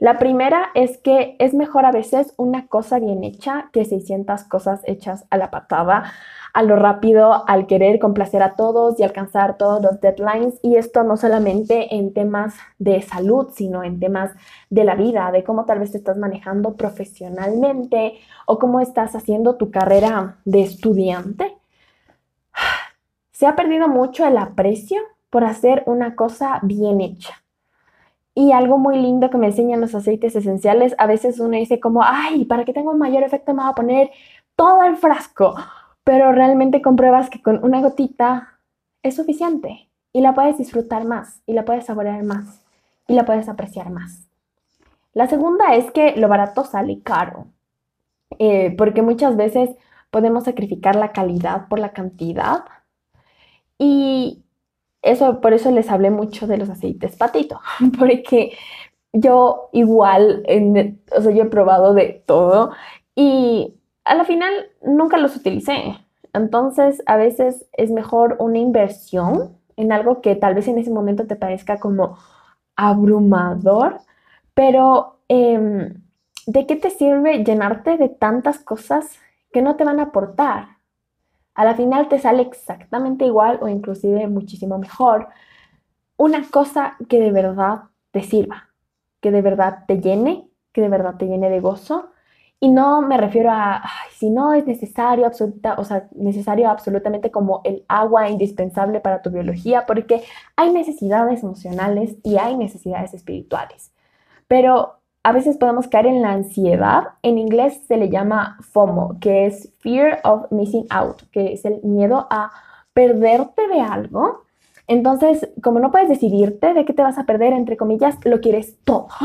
La 0.00 0.18
primera 0.18 0.70
es 0.74 0.98
que 0.98 1.36
es 1.38 1.54
mejor 1.54 1.86
a 1.86 1.92
veces 1.92 2.34
una 2.36 2.66
cosa 2.66 2.98
bien 2.98 3.22
hecha 3.22 3.70
que 3.72 3.84
600 3.84 4.42
cosas 4.44 4.80
hechas 4.84 5.24
a 5.30 5.36
la 5.36 5.52
patada, 5.52 6.12
a 6.52 6.62
lo 6.64 6.74
rápido, 6.74 7.48
al 7.48 7.68
querer 7.68 8.00
complacer 8.00 8.42
a 8.42 8.56
todos 8.56 8.98
y 8.98 9.04
alcanzar 9.04 9.56
todos 9.56 9.80
los 9.80 10.00
deadlines. 10.00 10.58
Y 10.62 10.76
esto 10.76 11.04
no 11.04 11.16
solamente 11.16 11.94
en 11.94 12.12
temas 12.12 12.54
de 12.78 13.02
salud, 13.02 13.50
sino 13.54 13.84
en 13.84 14.00
temas 14.00 14.32
de 14.68 14.82
la 14.82 14.96
vida, 14.96 15.30
de 15.30 15.44
cómo 15.44 15.64
tal 15.64 15.78
vez 15.78 15.92
te 15.92 15.98
estás 15.98 16.16
manejando 16.16 16.74
profesionalmente 16.74 18.14
o 18.46 18.58
cómo 18.58 18.80
estás 18.80 19.14
haciendo 19.14 19.54
tu 19.56 19.70
carrera 19.70 20.38
de 20.44 20.62
estudiante. 20.62 21.56
Se 23.30 23.46
ha 23.46 23.54
perdido 23.54 23.86
mucho 23.86 24.26
el 24.26 24.38
aprecio 24.38 25.00
por 25.30 25.44
hacer 25.44 25.84
una 25.86 26.16
cosa 26.16 26.58
bien 26.62 27.00
hecha. 27.00 27.43
Y 28.34 28.52
algo 28.52 28.78
muy 28.78 28.98
lindo 28.98 29.30
que 29.30 29.38
me 29.38 29.46
enseñan 29.46 29.80
los 29.80 29.94
aceites 29.94 30.34
esenciales, 30.34 30.94
a 30.98 31.06
veces 31.06 31.38
uno 31.38 31.56
dice 31.56 31.78
como, 31.80 32.02
ay, 32.02 32.44
para 32.44 32.64
que 32.64 32.72
tenga 32.72 32.90
un 32.90 32.98
mayor 32.98 33.22
efecto 33.22 33.54
me 33.54 33.62
voy 33.62 33.70
a 33.70 33.74
poner 33.74 34.10
todo 34.56 34.82
el 34.82 34.96
frasco 34.96 35.54
pero 36.04 36.32
realmente 36.32 36.82
compruebas 36.82 37.30
que 37.30 37.42
con 37.42 37.64
una 37.64 37.80
gotita 37.80 38.60
es 39.02 39.16
suficiente 39.16 39.88
y 40.12 40.20
la 40.20 40.34
puedes 40.34 40.58
disfrutar 40.58 41.04
más 41.04 41.40
y 41.46 41.54
la 41.54 41.64
puedes 41.64 41.86
saborear 41.86 42.22
más 42.22 42.62
y 43.08 43.14
la 43.14 43.24
puedes 43.24 43.48
apreciar 43.48 43.90
más. 43.90 44.28
La 45.14 45.26
segunda 45.26 45.74
es 45.74 45.90
que 45.90 46.14
lo 46.16 46.28
barato 46.28 46.64
sale 46.64 47.00
caro, 47.02 47.46
eh, 48.38 48.74
porque 48.76 49.02
muchas 49.02 49.36
veces 49.36 49.70
podemos 50.10 50.44
sacrificar 50.44 50.94
la 50.94 51.12
calidad 51.12 51.68
por 51.68 51.78
la 51.78 51.92
cantidad 51.92 52.64
y 53.78 54.43
eso 55.04 55.40
por 55.40 55.52
eso 55.52 55.70
les 55.70 55.90
hablé 55.90 56.10
mucho 56.10 56.46
de 56.46 56.56
los 56.56 56.70
aceites 56.70 57.16
patito, 57.16 57.60
porque 57.98 58.52
yo 59.12 59.68
igual, 59.72 60.44
o 61.16 61.22
sea, 61.22 61.32
yo 61.32 61.44
he 61.44 61.46
probado 61.46 61.94
de 61.94 62.22
todo 62.26 62.72
y 63.14 63.74
a 64.04 64.14
la 64.14 64.24
final 64.24 64.52
nunca 64.82 65.18
los 65.18 65.36
utilicé. 65.36 65.96
Entonces, 66.32 67.00
a 67.06 67.16
veces 67.16 67.64
es 67.72 67.92
mejor 67.92 68.36
una 68.40 68.58
inversión 68.58 69.56
en 69.76 69.92
algo 69.92 70.20
que 70.20 70.34
tal 70.34 70.54
vez 70.54 70.66
en 70.68 70.78
ese 70.78 70.90
momento 70.90 71.26
te 71.26 71.36
parezca 71.36 71.78
como 71.78 72.18
abrumador, 72.76 74.00
pero 74.52 75.18
em, 75.28 76.02
¿de 76.46 76.66
qué 76.66 76.76
te 76.76 76.90
sirve 76.90 77.44
llenarte 77.44 77.96
de 77.96 78.08
tantas 78.08 78.58
cosas 78.58 79.18
que 79.52 79.62
no 79.62 79.76
te 79.76 79.84
van 79.84 80.00
a 80.00 80.04
aportar? 80.04 80.73
A 81.54 81.64
la 81.64 81.74
final 81.74 82.08
te 82.08 82.18
sale 82.18 82.42
exactamente 82.42 83.24
igual 83.24 83.58
o 83.62 83.68
inclusive 83.68 84.26
muchísimo 84.28 84.78
mejor 84.78 85.28
una 86.16 86.48
cosa 86.50 86.96
que 87.08 87.20
de 87.20 87.32
verdad 87.32 87.84
te 88.10 88.22
sirva, 88.22 88.70
que 89.20 89.30
de 89.30 89.42
verdad 89.42 89.84
te 89.86 90.00
llene, 90.00 90.48
que 90.72 90.80
de 90.80 90.88
verdad 90.88 91.16
te 91.16 91.26
llene 91.26 91.50
de 91.50 91.60
gozo 91.60 92.10
y 92.60 92.70
no 92.70 93.02
me 93.02 93.18
refiero 93.18 93.50
a 93.50 93.82
si 94.12 94.30
no 94.30 94.54
es 94.54 94.66
necesario, 94.66 95.26
absoluta, 95.26 95.74
o 95.76 95.84
sea, 95.84 96.08
necesario 96.14 96.70
absolutamente 96.70 97.30
como 97.30 97.60
el 97.64 97.84
agua 97.88 98.30
indispensable 98.30 99.00
para 99.00 99.20
tu 99.22 99.30
biología, 99.30 99.84
porque 99.86 100.22
hay 100.56 100.72
necesidades 100.72 101.42
emocionales 101.42 102.16
y 102.22 102.38
hay 102.38 102.56
necesidades 102.56 103.12
espirituales. 103.12 103.92
Pero 104.48 105.00
a 105.24 105.32
veces 105.32 105.56
podemos 105.56 105.88
caer 105.88 106.06
en 106.06 106.22
la 106.22 106.32
ansiedad. 106.32 107.04
En 107.22 107.38
inglés 107.38 107.80
se 107.88 107.96
le 107.96 108.10
llama 108.10 108.58
FOMO, 108.60 109.18
que 109.20 109.46
es 109.46 109.72
Fear 109.80 110.20
of 110.22 110.52
Missing 110.52 110.86
Out, 110.90 111.22
que 111.32 111.54
es 111.54 111.64
el 111.64 111.80
miedo 111.82 112.26
a 112.30 112.52
perderte 112.92 113.66
de 113.68 113.80
algo. 113.80 114.44
Entonces, 114.86 115.48
como 115.62 115.80
no 115.80 115.90
puedes 115.90 116.10
decidirte 116.10 116.74
de 116.74 116.84
qué 116.84 116.92
te 116.92 117.02
vas 117.02 117.16
a 117.16 117.24
perder, 117.24 117.54
entre 117.54 117.78
comillas, 117.78 118.18
lo 118.24 118.40
quieres 118.40 118.76
todo. 118.84 119.08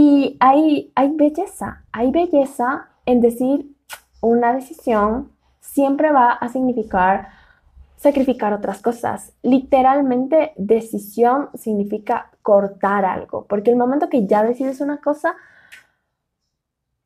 Y 0.00 0.36
hay, 0.38 0.92
belleza, 1.14 1.82
hay 1.90 2.12
belleza 2.12 2.86
en 3.04 3.20
decir 3.20 3.66
una 4.20 4.54
decisión 4.54 5.32
siempre 5.58 6.12
va 6.12 6.30
a 6.30 6.48
significar 6.50 7.30
sacrificar 7.98 8.52
otras 8.52 8.80
cosas. 8.80 9.34
Literalmente, 9.42 10.52
decisión 10.56 11.50
significa 11.54 12.30
cortar 12.42 13.04
algo, 13.04 13.44
porque 13.46 13.70
el 13.70 13.76
momento 13.76 14.08
que 14.08 14.26
ya 14.26 14.42
decides 14.42 14.80
una 14.80 14.98
cosa, 14.98 15.36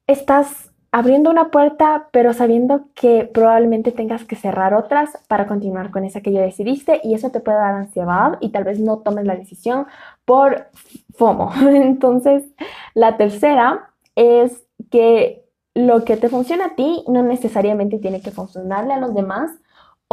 estás 0.07 0.71
abriendo 0.95 1.31
una 1.31 1.51
puerta, 1.51 2.09
pero 2.13 2.35
sabiendo 2.35 2.85
que 2.95 3.25
probablemente 3.25 3.93
tengas 3.93 4.25
que 4.25 4.37
cerrar 4.37 4.75
otras 4.75 5.19
para 5.27 5.47
continuar 5.47 5.91
con 5.91 6.05
esa 6.05 6.21
que 6.21 6.33
ya 6.33 6.43
decidiste 6.43 7.01
y 7.03 7.15
eso 7.15 7.31
te 7.31 7.41
puede 7.41 7.57
dar 7.57 7.75
ansiedad 7.75 8.37
y 8.41 8.51
tal 8.51 8.65
vez 8.65 8.79
no 8.79 8.99
tomes 8.99 9.25
la 9.25 9.35
decisión 9.35 9.87
por 10.27 10.67
FOMO. 11.15 11.51
Entonces, 11.71 12.45
la 12.93 13.17
tercera 13.17 13.91
es 14.17 14.67
que 14.91 15.47
lo 15.75 16.05
que 16.05 16.19
te 16.19 16.29
funciona 16.29 16.67
a 16.67 16.75
ti 16.75 17.03
no 17.09 17.23
necesariamente 17.23 17.99
tiene 17.99 18.21
que 18.21 18.31
funcionarle 18.31 18.93
a 18.93 19.01
los 19.01 19.15
demás 19.15 19.51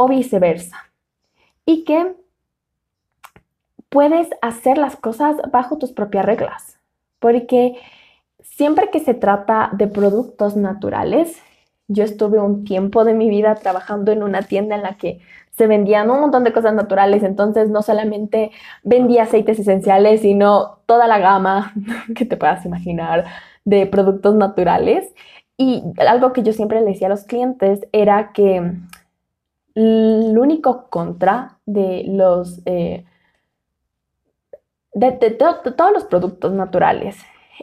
o 0.00 0.08
viceversa. 0.08 0.76
Y 1.66 1.84
que 1.84 2.14
puedes 3.88 4.28
hacer 4.40 4.78
las 4.78 4.96
cosas 4.96 5.36
bajo 5.50 5.78
tus 5.78 5.92
propias 5.92 6.24
reglas, 6.24 6.78
porque 7.18 7.76
Siempre 8.60 8.90
que 8.90 9.00
se 9.00 9.14
trata 9.14 9.70
de 9.72 9.86
productos 9.86 10.56
naturales, 10.56 11.40
yo 11.88 12.04
estuve 12.04 12.38
un 12.38 12.64
tiempo 12.64 13.04
de 13.04 13.14
mi 13.14 13.28
vida 13.28 13.54
trabajando 13.54 14.12
en 14.12 14.22
una 14.22 14.42
tienda 14.42 14.76
en 14.76 14.82
la 14.82 14.96
que 14.96 15.20
se 15.50 15.66
vendían 15.66 16.10
un 16.10 16.20
montón 16.20 16.44
de 16.44 16.52
cosas 16.52 16.74
naturales, 16.74 17.22
entonces 17.22 17.70
no 17.70 17.82
solamente 17.82 18.50
vendía 18.82 19.22
aceites 19.22 19.58
esenciales, 19.58 20.20
sino 20.20 20.78
toda 20.86 21.06
la 21.06 21.18
gama 21.18 21.72
que 22.14 22.24
te 22.24 22.36
puedas 22.36 22.64
imaginar 22.64 23.24
de 23.64 23.86
productos 23.86 24.34
naturales. 24.34 25.12
Y 25.56 25.82
algo 25.98 26.32
que 26.32 26.42
yo 26.42 26.52
siempre 26.52 26.80
le 26.80 26.86
decía 26.86 27.06
a 27.06 27.10
los 27.10 27.24
clientes 27.24 27.86
era 27.92 28.32
que 28.32 28.74
el 29.74 30.36
único 30.38 30.88
contra 30.88 31.58
de 31.66 32.04
los... 32.06 32.60
Eh, 32.66 33.04
de 34.92 35.12
todos 35.12 35.92
los 35.92 36.04
productos 36.04 36.52
naturales 36.52 37.16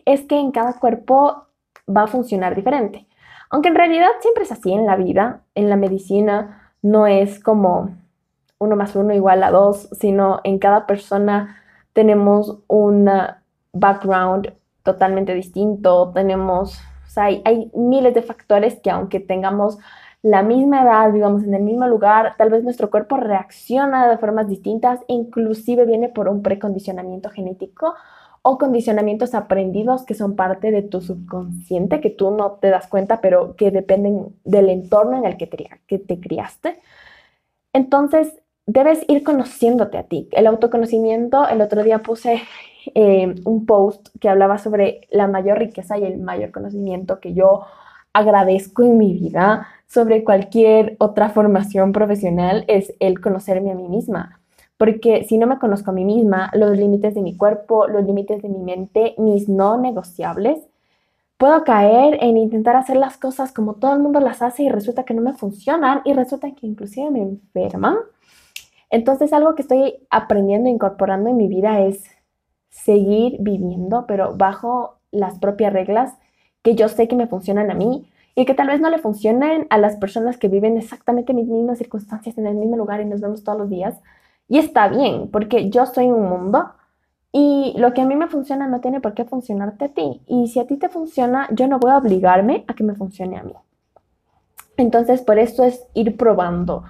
es 0.05 0.21
que 0.21 0.39
en 0.39 0.51
cada 0.51 0.79
cuerpo 0.79 1.47
va 1.87 2.03
a 2.03 2.07
funcionar 2.07 2.55
diferente. 2.55 3.05
Aunque 3.49 3.69
en 3.69 3.75
realidad 3.75 4.07
siempre 4.21 4.43
es 4.43 4.51
así 4.51 4.71
en 4.73 4.85
la 4.85 4.95
vida, 4.95 5.41
en 5.55 5.69
la 5.69 5.75
medicina 5.75 6.73
no 6.81 7.07
es 7.07 7.41
como 7.41 7.97
uno 8.59 8.75
más 8.75 8.95
uno 8.95 9.13
igual 9.13 9.43
a 9.43 9.51
dos, 9.51 9.89
sino 9.91 10.39
en 10.43 10.59
cada 10.59 10.85
persona 10.85 11.57
tenemos 11.93 12.59
un 12.67 13.09
background 13.73 14.53
totalmente 14.83 15.33
distinto, 15.33 16.11
tenemos, 16.13 16.77
o 17.05 17.09
sea, 17.09 17.25
hay 17.25 17.71
miles 17.73 18.13
de 18.13 18.21
factores 18.21 18.79
que 18.81 18.89
aunque 18.89 19.19
tengamos 19.19 19.77
la 20.21 20.43
misma 20.43 20.83
edad, 20.83 21.11
vivamos 21.11 21.43
en 21.43 21.53
el 21.53 21.63
mismo 21.63 21.87
lugar, 21.87 22.35
tal 22.37 22.49
vez 22.49 22.63
nuestro 22.63 22.89
cuerpo 22.89 23.17
reacciona 23.17 24.09
de 24.09 24.17
formas 24.17 24.47
distintas, 24.47 24.99
inclusive 25.07 25.85
viene 25.85 26.09
por 26.09 26.27
un 26.27 26.41
precondicionamiento 26.41 27.29
genético 27.29 27.93
o 28.41 28.57
condicionamientos 28.57 29.33
aprendidos 29.35 30.05
que 30.05 30.15
son 30.15 30.35
parte 30.35 30.71
de 30.71 30.81
tu 30.81 31.01
subconsciente, 31.01 32.01
que 32.01 32.09
tú 32.09 32.31
no 32.31 32.53
te 32.53 32.69
das 32.69 32.87
cuenta, 32.87 33.21
pero 33.21 33.55
que 33.55 33.71
dependen 33.71 34.35
del 34.43 34.69
entorno 34.69 35.17
en 35.17 35.25
el 35.25 35.37
que 35.37 35.47
te, 35.47 35.69
que 35.85 35.99
te 35.99 36.19
criaste. 36.19 36.79
Entonces, 37.73 38.41
debes 38.65 39.03
ir 39.07 39.23
conociéndote 39.23 39.97
a 39.97 40.03
ti. 40.03 40.29
El 40.31 40.47
autoconocimiento, 40.47 41.47
el 41.47 41.61
otro 41.61 41.83
día 41.83 41.99
puse 41.99 42.41
eh, 42.95 43.35
un 43.45 43.65
post 43.65 44.09
que 44.19 44.29
hablaba 44.29 44.57
sobre 44.57 45.01
la 45.09 45.27
mayor 45.27 45.59
riqueza 45.59 45.97
y 45.97 46.05
el 46.05 46.19
mayor 46.19 46.51
conocimiento 46.51 47.19
que 47.19 47.33
yo 47.33 47.65
agradezco 48.13 48.83
en 48.83 48.97
mi 48.97 49.13
vida 49.13 49.67
sobre 49.87 50.23
cualquier 50.23 50.95
otra 50.99 51.29
formación 51.29 51.91
profesional 51.91 52.65
es 52.67 52.93
el 52.99 53.21
conocerme 53.21 53.71
a 53.71 53.75
mí 53.75 53.87
misma 53.87 54.37
porque 54.77 55.25
si 55.27 55.37
no 55.37 55.47
me 55.47 55.57
conozco 55.57 55.91
a 55.91 55.93
mí 55.93 56.05
misma, 56.05 56.51
los 56.53 56.77
límites 56.77 57.15
de 57.15 57.21
mi 57.21 57.35
cuerpo, 57.35 57.87
los 57.87 58.05
límites 58.05 58.41
de 58.41 58.49
mi 58.49 58.59
mente, 58.59 59.15
mis 59.17 59.49
no 59.49 59.77
negociables, 59.77 60.59
puedo 61.37 61.63
caer 61.63 62.17
en 62.21 62.37
intentar 62.37 62.75
hacer 62.75 62.97
las 62.97 63.17
cosas 63.17 63.51
como 63.51 63.73
todo 63.73 63.93
el 63.93 63.99
mundo 63.99 64.19
las 64.19 64.41
hace 64.41 64.63
y 64.63 64.69
resulta 64.69 65.03
que 65.03 65.13
no 65.13 65.21
me 65.21 65.33
funcionan 65.33 66.01
y 66.05 66.13
resulta 66.13 66.51
que 66.51 66.67
inclusive 66.67 67.09
me 67.09 67.21
enferman. 67.21 67.97
Entonces 68.89 69.33
algo 69.33 69.55
que 69.55 69.63
estoy 69.63 69.95
aprendiendo 70.09 70.69
e 70.69 70.73
incorporando 70.73 71.29
en 71.29 71.37
mi 71.37 71.47
vida 71.47 71.81
es 71.81 72.03
seguir 72.69 73.37
viviendo, 73.39 74.05
pero 74.07 74.35
bajo 74.37 74.99
las 75.11 75.39
propias 75.39 75.73
reglas 75.73 76.13
que 76.67 76.75
yo 76.75 76.89
sé 76.89 77.07
que 77.07 77.15
me 77.15 77.27
funcionan 77.27 77.71
a 77.71 77.75
mí 77.75 78.09
y 78.35 78.43
que 78.43 78.53
tal 78.53 78.67
vez 78.67 78.81
no 78.81 78.89
le 78.89 78.97
funcionen 78.97 79.67
a 79.69 79.77
las 79.77 79.95
personas 79.95 80.35
que 80.35 80.49
viven 80.49 80.75
exactamente 80.75 81.33
mis 81.33 81.47
mismas 81.47 81.77
circunstancias 81.77 82.37
en 82.37 82.45
el 82.45 82.55
mismo 82.55 82.75
lugar 82.75 82.99
y 82.99 83.05
nos 83.05 83.21
vemos 83.21 83.41
todos 83.41 83.57
los 83.57 83.69
días, 83.69 83.95
y 84.49 84.57
está 84.57 84.89
bien, 84.89 85.29
porque 85.31 85.69
yo 85.69 85.85
soy 85.85 86.07
un 86.07 86.27
mundo 86.27 86.71
y 87.31 87.73
lo 87.77 87.93
que 87.93 88.01
a 88.01 88.05
mí 88.05 88.17
me 88.17 88.27
funciona 88.27 88.67
no 88.67 88.81
tiene 88.81 88.99
por 88.99 89.13
qué 89.13 89.23
funcionarte 89.23 89.85
a 89.85 89.87
ti. 89.93 90.21
Y 90.27 90.49
si 90.49 90.59
a 90.59 90.67
ti 90.67 90.75
te 90.75 90.89
funciona, 90.89 91.47
yo 91.51 91.69
no 91.69 91.79
voy 91.79 91.91
a 91.91 91.99
obligarme 91.99 92.65
a 92.67 92.73
que 92.73 92.83
me 92.83 92.95
funcione 92.95 93.37
a 93.37 93.43
mí. 93.43 93.53
Entonces, 94.75 95.21
por 95.21 95.39
eso 95.39 95.63
es 95.63 95.85
ir 95.93 96.17
probando. 96.17 96.83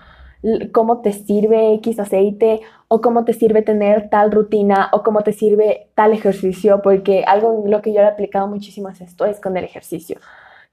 Cómo 0.72 1.02
te 1.02 1.14
sirve 1.14 1.74
X 1.76 2.00
aceite 2.00 2.62
o 2.88 3.02
cómo 3.02 3.26
te 3.26 3.34
sirve 3.34 3.62
tener 3.62 4.10
tal 4.10 4.32
rutina 4.32 4.90
o 4.94 5.04
cómo 5.04 5.22
te 5.22 5.34
sirve 5.34 5.90
tal 5.96 6.14
ejercicio, 6.14 6.82
porque 6.82 7.24
algo 7.26 7.64
en 7.66 7.72
lo 7.72 7.82
que 7.82 7.94
yo 7.94 8.02
he 8.02 8.06
aplicado 8.06 8.48
muchísimo 8.48 8.90
es 8.90 9.02
esto, 9.02 9.26
es 9.26 9.40
con 9.40 9.58
el 9.58 9.64
ejercicio. 9.64 10.20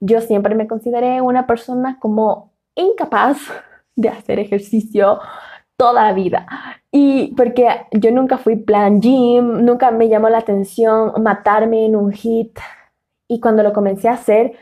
Yo 0.00 0.20
siempre 0.20 0.54
me 0.54 0.66
consideré 0.66 1.20
una 1.20 1.46
persona 1.46 1.98
como 2.00 2.52
incapaz 2.74 3.38
de 3.96 4.08
hacer 4.08 4.38
ejercicio 4.38 5.20
toda 5.76 6.04
la 6.04 6.12
vida. 6.12 6.46
Y 6.90 7.34
porque 7.34 7.68
yo 7.92 8.12
nunca 8.12 8.38
fui 8.38 8.56
plan 8.56 9.00
gym, 9.00 9.64
nunca 9.64 9.90
me 9.90 10.08
llamó 10.08 10.28
la 10.28 10.38
atención 10.38 11.12
matarme 11.22 11.86
en 11.86 11.96
un 11.96 12.12
hit. 12.12 12.58
Y 13.28 13.40
cuando 13.40 13.62
lo 13.62 13.72
comencé 13.72 14.08
a 14.08 14.12
hacer, 14.12 14.52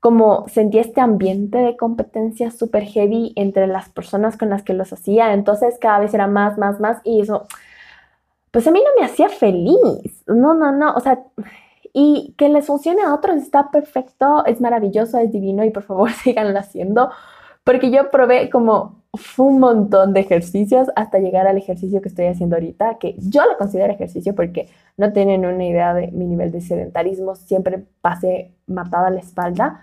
como 0.00 0.46
sentí 0.48 0.78
este 0.78 1.00
ambiente 1.00 1.58
de 1.58 1.76
competencia 1.76 2.50
súper 2.50 2.84
heavy 2.84 3.32
entre 3.36 3.66
las 3.66 3.88
personas 3.88 4.36
con 4.36 4.50
las 4.50 4.62
que 4.62 4.74
los 4.74 4.92
hacía, 4.92 5.32
entonces 5.32 5.76
cada 5.80 5.98
vez 5.98 6.14
era 6.14 6.26
más, 6.26 6.56
más, 6.58 6.80
más 6.80 7.00
y 7.04 7.20
eso, 7.20 7.46
pues 8.50 8.66
a 8.66 8.70
mí 8.70 8.80
no 8.80 9.00
me 9.00 9.06
hacía 9.06 9.28
feliz, 9.28 10.24
no, 10.26 10.54
no, 10.54 10.72
no, 10.72 10.94
o 10.94 11.00
sea, 11.00 11.24
y 11.92 12.34
que 12.38 12.48
les 12.48 12.66
funcione 12.66 13.02
a 13.02 13.14
otros 13.14 13.36
está 13.36 13.70
perfecto, 13.70 14.44
es 14.46 14.60
maravilloso, 14.60 15.18
es 15.18 15.32
divino 15.32 15.64
y 15.64 15.70
por 15.70 15.82
favor 15.82 16.10
síganlo 16.24 16.58
haciendo, 16.58 17.10
porque 17.64 17.90
yo 17.90 18.10
probé 18.10 18.50
como 18.50 18.97
un 19.38 19.58
montón 19.60 20.12
de 20.12 20.20
ejercicios 20.20 20.88
hasta 20.96 21.18
llegar 21.18 21.46
al 21.46 21.56
ejercicio 21.56 22.02
que 22.02 22.08
estoy 22.08 22.26
haciendo 22.26 22.56
ahorita, 22.56 22.98
que 22.98 23.14
yo 23.18 23.42
lo 23.44 23.56
considero 23.56 23.92
ejercicio 23.92 24.34
porque 24.34 24.68
no 24.96 25.12
tienen 25.12 25.46
una 25.46 25.64
idea 25.64 25.94
de 25.94 26.10
mi 26.12 26.26
nivel 26.26 26.52
de 26.52 26.60
sedentarismo, 26.60 27.34
siempre 27.34 27.84
pasé 28.00 28.52
matada 28.66 29.10
la 29.10 29.20
espalda. 29.20 29.80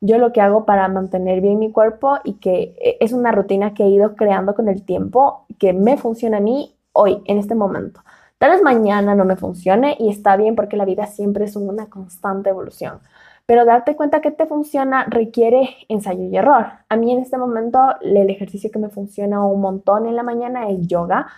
Yo 0.00 0.18
lo 0.18 0.32
que 0.32 0.40
hago 0.40 0.64
para 0.64 0.86
mantener 0.88 1.40
bien 1.40 1.58
mi 1.58 1.72
cuerpo 1.72 2.18
y 2.22 2.34
que 2.34 2.76
eh, 2.80 2.98
es 3.00 3.12
una 3.12 3.32
rutina 3.32 3.74
que 3.74 3.82
he 3.84 3.88
ido 3.88 4.14
creando 4.14 4.54
con 4.54 4.68
el 4.68 4.84
tiempo, 4.84 5.46
que 5.58 5.72
me 5.72 5.96
funciona 5.96 6.36
a 6.38 6.40
mí 6.40 6.76
hoy, 6.92 7.22
en 7.26 7.38
este 7.38 7.56
momento. 7.56 8.02
Tal 8.38 8.52
vez 8.52 8.62
mañana 8.62 9.16
no 9.16 9.24
me 9.24 9.36
funcione 9.36 9.96
y 9.98 10.10
está 10.10 10.36
bien 10.36 10.54
porque 10.54 10.76
la 10.76 10.84
vida 10.84 11.06
siempre 11.06 11.44
es 11.46 11.56
una 11.56 11.86
constante 11.86 12.50
evolución 12.50 13.00
pero 13.48 13.64
darte 13.64 13.96
cuenta 13.96 14.20
que 14.20 14.30
te 14.30 14.44
funciona 14.44 15.06
requiere 15.08 15.70
ensayo 15.88 16.22
y 16.24 16.36
error. 16.36 16.66
A 16.90 16.96
mí 16.96 17.12
en 17.12 17.20
este 17.20 17.38
momento 17.38 17.80
el 18.02 18.28
ejercicio 18.28 18.70
que 18.70 18.78
me 18.78 18.90
funciona 18.90 19.42
un 19.42 19.62
montón 19.62 20.06
en 20.06 20.16
la 20.16 20.22
mañana 20.22 20.68
es 20.68 20.86
yoga 20.86 21.28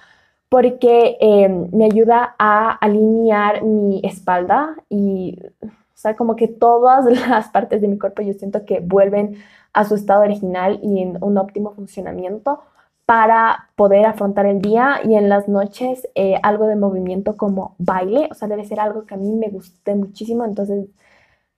porque 0.48 1.18
em, 1.20 1.68
me 1.72 1.84
ayuda 1.84 2.34
a 2.36 2.72
alinear 2.72 3.62
mi 3.62 4.00
espalda 4.02 4.74
y, 4.88 5.38
o 5.62 5.68
sea, 5.94 6.16
como 6.16 6.34
que 6.34 6.48
todas 6.48 7.04
las 7.28 7.48
partes 7.50 7.80
de 7.80 7.86
mi 7.86 7.96
cuerpo 7.96 8.22
yo 8.22 8.32
siento 8.32 8.64
que 8.64 8.80
vuelven 8.80 9.36
a 9.72 9.84
su 9.84 9.94
estado 9.94 10.22
original 10.22 10.80
y 10.82 11.02
en 11.02 11.16
un 11.22 11.38
óptimo 11.38 11.74
funcionamiento 11.74 12.60
para 13.06 13.70
poder 13.76 14.06
afrontar 14.06 14.46
el 14.46 14.60
día 14.60 15.00
y 15.04 15.14
en 15.14 15.28
las 15.28 15.48
noches 15.48 16.08
eh, 16.16 16.40
algo 16.42 16.66
de 16.66 16.74
movimiento 16.74 17.36
como 17.36 17.76
baile, 17.78 18.28
o 18.32 18.34
sea, 18.34 18.48
debe 18.48 18.64
ser 18.64 18.80
algo 18.80 19.06
que 19.06 19.14
a 19.14 19.16
mí 19.16 19.32
me 19.32 19.48
guste 19.48 19.94
muchísimo, 19.94 20.44
entonces 20.44 20.88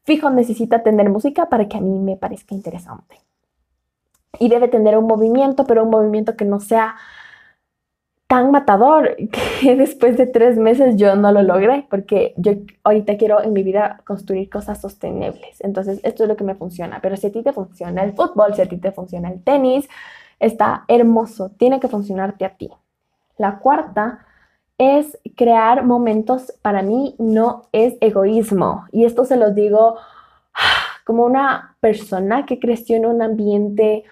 Fijo 0.04 0.30
necesita 0.30 0.82
tener 0.82 1.08
música 1.10 1.48
para 1.48 1.68
que 1.68 1.76
a 1.76 1.80
mí 1.80 1.98
me 1.98 2.16
parezca 2.16 2.54
interesante. 2.54 3.20
Y 4.38 4.48
debe 4.48 4.68
tener 4.68 4.96
un 4.98 5.06
movimiento, 5.06 5.64
pero 5.64 5.84
un 5.84 5.90
movimiento 5.90 6.36
que 6.36 6.44
no 6.44 6.58
sea 6.58 6.96
tan 8.26 8.50
matador 8.50 9.14
que 9.60 9.76
después 9.76 10.16
de 10.16 10.26
tres 10.26 10.56
meses 10.56 10.96
yo 10.96 11.14
no 11.16 11.32
lo 11.32 11.42
logré, 11.42 11.86
porque 11.90 12.34
yo 12.36 12.52
ahorita 12.82 13.16
quiero 13.16 13.42
en 13.42 13.52
mi 13.52 13.62
vida 13.62 14.00
construir 14.04 14.48
cosas 14.48 14.80
sostenibles. 14.80 15.60
Entonces, 15.60 16.00
esto 16.02 16.24
es 16.24 16.28
lo 16.28 16.36
que 16.36 16.44
me 16.44 16.54
funciona. 16.54 17.00
Pero 17.00 17.16
si 17.16 17.26
a 17.28 17.32
ti 17.32 17.42
te 17.42 17.52
funciona 17.52 18.02
el 18.02 18.14
fútbol, 18.14 18.54
si 18.54 18.62
a 18.62 18.66
ti 18.66 18.78
te 18.78 18.90
funciona 18.90 19.30
el 19.30 19.42
tenis, 19.44 19.88
está 20.40 20.84
hermoso. 20.88 21.50
Tiene 21.50 21.78
que 21.78 21.88
funcionarte 21.88 22.44
a 22.44 22.56
ti. 22.56 22.70
La 23.36 23.58
cuarta 23.58 24.26
es 24.82 25.16
crear 25.36 25.84
momentos, 25.84 26.52
para 26.60 26.82
mí 26.82 27.14
no 27.18 27.68
es 27.70 27.94
egoísmo. 28.00 28.84
Y 28.90 29.04
esto 29.04 29.24
se 29.24 29.36
los 29.36 29.54
digo 29.54 29.96
como 31.06 31.24
una 31.24 31.76
persona 31.80 32.46
que 32.46 32.58
creció 32.58 32.96
en 32.96 33.06
un 33.06 33.22
ambiente 33.22 34.02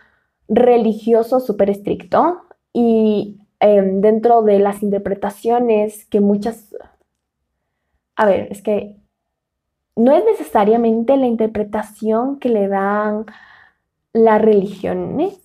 religioso 0.48 1.40
súper 1.40 1.70
estricto 1.70 2.42
y 2.72 3.40
em, 3.58 4.00
dentro 4.00 4.42
de 4.42 4.60
las 4.60 4.82
interpretaciones 4.82 6.04
que 6.06 6.20
muchas... 6.20 6.74
A 8.14 8.26
ver, 8.26 8.48
es 8.50 8.62
que 8.62 8.96
no 9.96 10.12
es 10.12 10.24
necesariamente 10.24 11.16
la 11.16 11.26
interpretación 11.26 12.38
que 12.38 12.48
le 12.48 12.68
dan 12.68 13.26
las 14.12 14.40
religiones, 14.40 15.40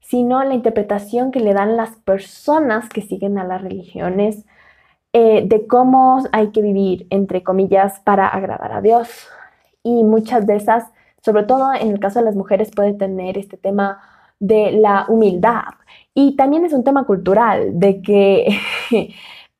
sino 0.00 0.42
la 0.44 0.54
interpretación 0.54 1.32
que 1.32 1.40
le 1.40 1.54
dan 1.54 1.76
las 1.76 1.96
personas 1.96 2.88
que 2.88 3.02
siguen 3.02 3.38
a 3.38 3.44
las 3.44 3.62
religiones 3.62 4.44
eh, 5.12 5.44
de 5.46 5.66
cómo 5.66 6.22
hay 6.32 6.50
que 6.50 6.62
vivir, 6.62 7.06
entre 7.10 7.42
comillas, 7.42 8.00
para 8.00 8.28
agradar 8.28 8.72
a 8.72 8.80
Dios. 8.80 9.08
Y 9.82 10.04
muchas 10.04 10.46
de 10.46 10.56
esas, 10.56 10.84
sobre 11.24 11.44
todo 11.44 11.72
en 11.74 11.90
el 11.90 12.00
caso 12.00 12.20
de 12.20 12.26
las 12.26 12.36
mujeres, 12.36 12.70
puede 12.74 12.94
tener 12.94 13.38
este 13.38 13.56
tema 13.56 14.00
de 14.38 14.72
la 14.72 15.06
humildad. 15.08 15.74
Y 16.14 16.36
también 16.36 16.64
es 16.64 16.72
un 16.72 16.84
tema 16.84 17.04
cultural, 17.04 17.78
de 17.78 18.02
que 18.02 18.58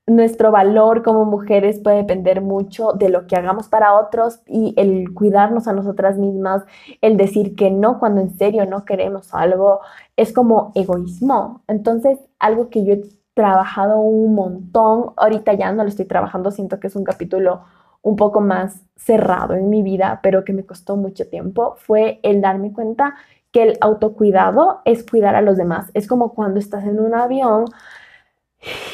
nuestro 0.07 0.51
valor 0.51 1.03
como 1.03 1.25
mujeres 1.25 1.81
puede 1.81 1.99
depender 1.99 2.41
mucho 2.43 2.93
de 2.93 3.09
lo 3.09 3.27
que 3.27 3.37
hagamos 3.37 3.69
para 3.69 3.95
otros 3.95 4.41
y 4.47 4.75
el 4.77 5.15
cuidarnos 5.15 5.69
a 5.69 5.73
nosotras 5.73 6.19
mismas, 6.19 6.65
el 7.01 7.17
decir 7.17 7.55
que 7.57 7.71
no 7.71 7.99
cuando 7.99 8.21
en 8.21 8.37
serio 8.37 8.67
no 8.67 8.85
queremos 8.85 9.35
algo, 9.35 9.81
es 10.17 10.33
como 10.33 10.73
egoísmo. 10.75 11.63
Entonces, 11.69 12.19
algo 12.39 12.71
que 12.71 12.85
yo 12.85 12.95
trabajado 13.41 14.01
un 14.01 14.35
montón. 14.35 15.15
Ahorita 15.17 15.55
ya 15.55 15.73
no 15.73 15.83
lo 15.83 15.89
estoy 15.89 16.05
trabajando, 16.05 16.51
siento 16.51 16.79
que 16.79 16.89
es 16.89 16.97
un 16.97 17.05
capítulo 17.05 17.63
un 18.03 18.17
poco 18.17 18.43
más 18.43 18.83
cerrado 18.97 19.55
en 19.55 19.71
mi 19.71 19.83
vida, 19.83 20.21
pero 20.23 20.45
que 20.45 20.53
me 20.53 20.67
costó 20.67 20.97
mucho 20.97 21.27
tiempo, 21.27 21.75
fue 21.79 22.21
el 22.23 22.43
darme 22.43 22.71
cuenta 22.71 23.15
que 23.51 23.63
el 23.63 23.79
autocuidado 23.81 24.83
es 24.85 25.09
cuidar 25.11 25.37
a 25.37 25.41
los 25.41 25.57
demás. 25.57 25.91
Es 25.95 26.07
como 26.07 26.35
cuando 26.35 26.61
estás 26.61 26.85
en 26.85 27.01
un 27.01 27.15
avión 27.15 27.65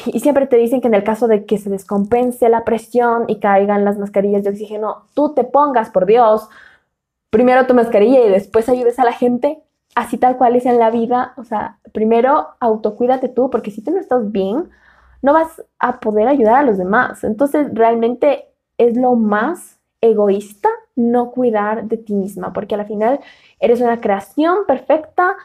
y 0.05 0.21
siempre 0.21 0.47
te 0.47 0.55
dicen 0.55 0.79
que 0.79 0.87
en 0.87 0.95
el 0.95 1.03
caso 1.03 1.27
de 1.27 1.45
que 1.45 1.57
se 1.57 1.69
descompense 1.69 2.47
la 2.47 2.63
presión 2.63 3.25
y 3.27 3.41
caigan 3.41 3.83
las 3.83 3.97
mascarillas 3.97 4.43
de 4.43 4.51
oxígeno, 4.51 5.07
tú 5.13 5.33
te 5.33 5.43
pongas, 5.43 5.89
por 5.89 6.05
Dios, 6.05 6.47
primero 7.29 7.67
tu 7.67 7.73
mascarilla 7.73 8.25
y 8.25 8.29
después 8.29 8.69
ayudes 8.69 8.97
a 8.97 9.03
la 9.03 9.11
gente 9.11 9.61
así 9.97 10.19
tal 10.19 10.37
cual 10.37 10.55
es 10.55 10.67
en 10.67 10.77
la 10.77 10.91
vida, 10.91 11.33
o 11.37 11.43
sea, 11.43 11.79
primero 11.91 12.49
autocuídate 12.59 13.29
tú, 13.29 13.49
porque 13.49 13.71
si 13.71 13.81
tú 13.81 13.89
no 13.89 13.99
estás 13.99 14.31
bien, 14.31 14.69
no 15.23 15.33
vas 15.33 15.63
a 15.79 15.99
poder 15.99 16.27
ayudar 16.27 16.53
a 16.53 16.63
los 16.63 16.77
demás. 16.77 17.23
Entonces, 17.23 17.67
realmente 17.73 18.45
es 18.77 18.95
lo 18.95 19.15
más 19.15 19.79
egoísta 19.99 20.69
no 20.95 21.31
cuidar 21.31 21.85
de 21.85 21.97
ti 21.97 22.13
misma, 22.13 22.53
porque 22.53 22.75
al 22.75 22.85
final 22.85 23.21
eres 23.59 23.81
una 23.81 23.99
creación 23.99 24.67
perfecta 24.67 25.35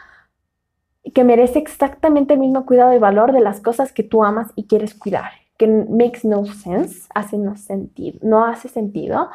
que 1.15 1.25
merece 1.25 1.59
exactamente 1.59 2.35
el 2.35 2.41
mismo 2.41 2.67
cuidado 2.67 2.93
y 2.93 2.99
valor 2.99 3.33
de 3.33 3.41
las 3.41 3.59
cosas 3.61 3.91
que 3.91 4.03
tú 4.03 4.23
amas 4.23 4.53
y 4.55 4.67
quieres 4.67 4.93
cuidar, 4.95 5.31
que 5.57 5.67
makes 5.67 6.21
no 6.25 6.45
sense, 6.45 7.09
hace 7.15 7.39
no 7.39 7.57
sentido, 7.57 8.19
no 8.23 8.45
hace 8.45 8.69
sentido 8.69 9.31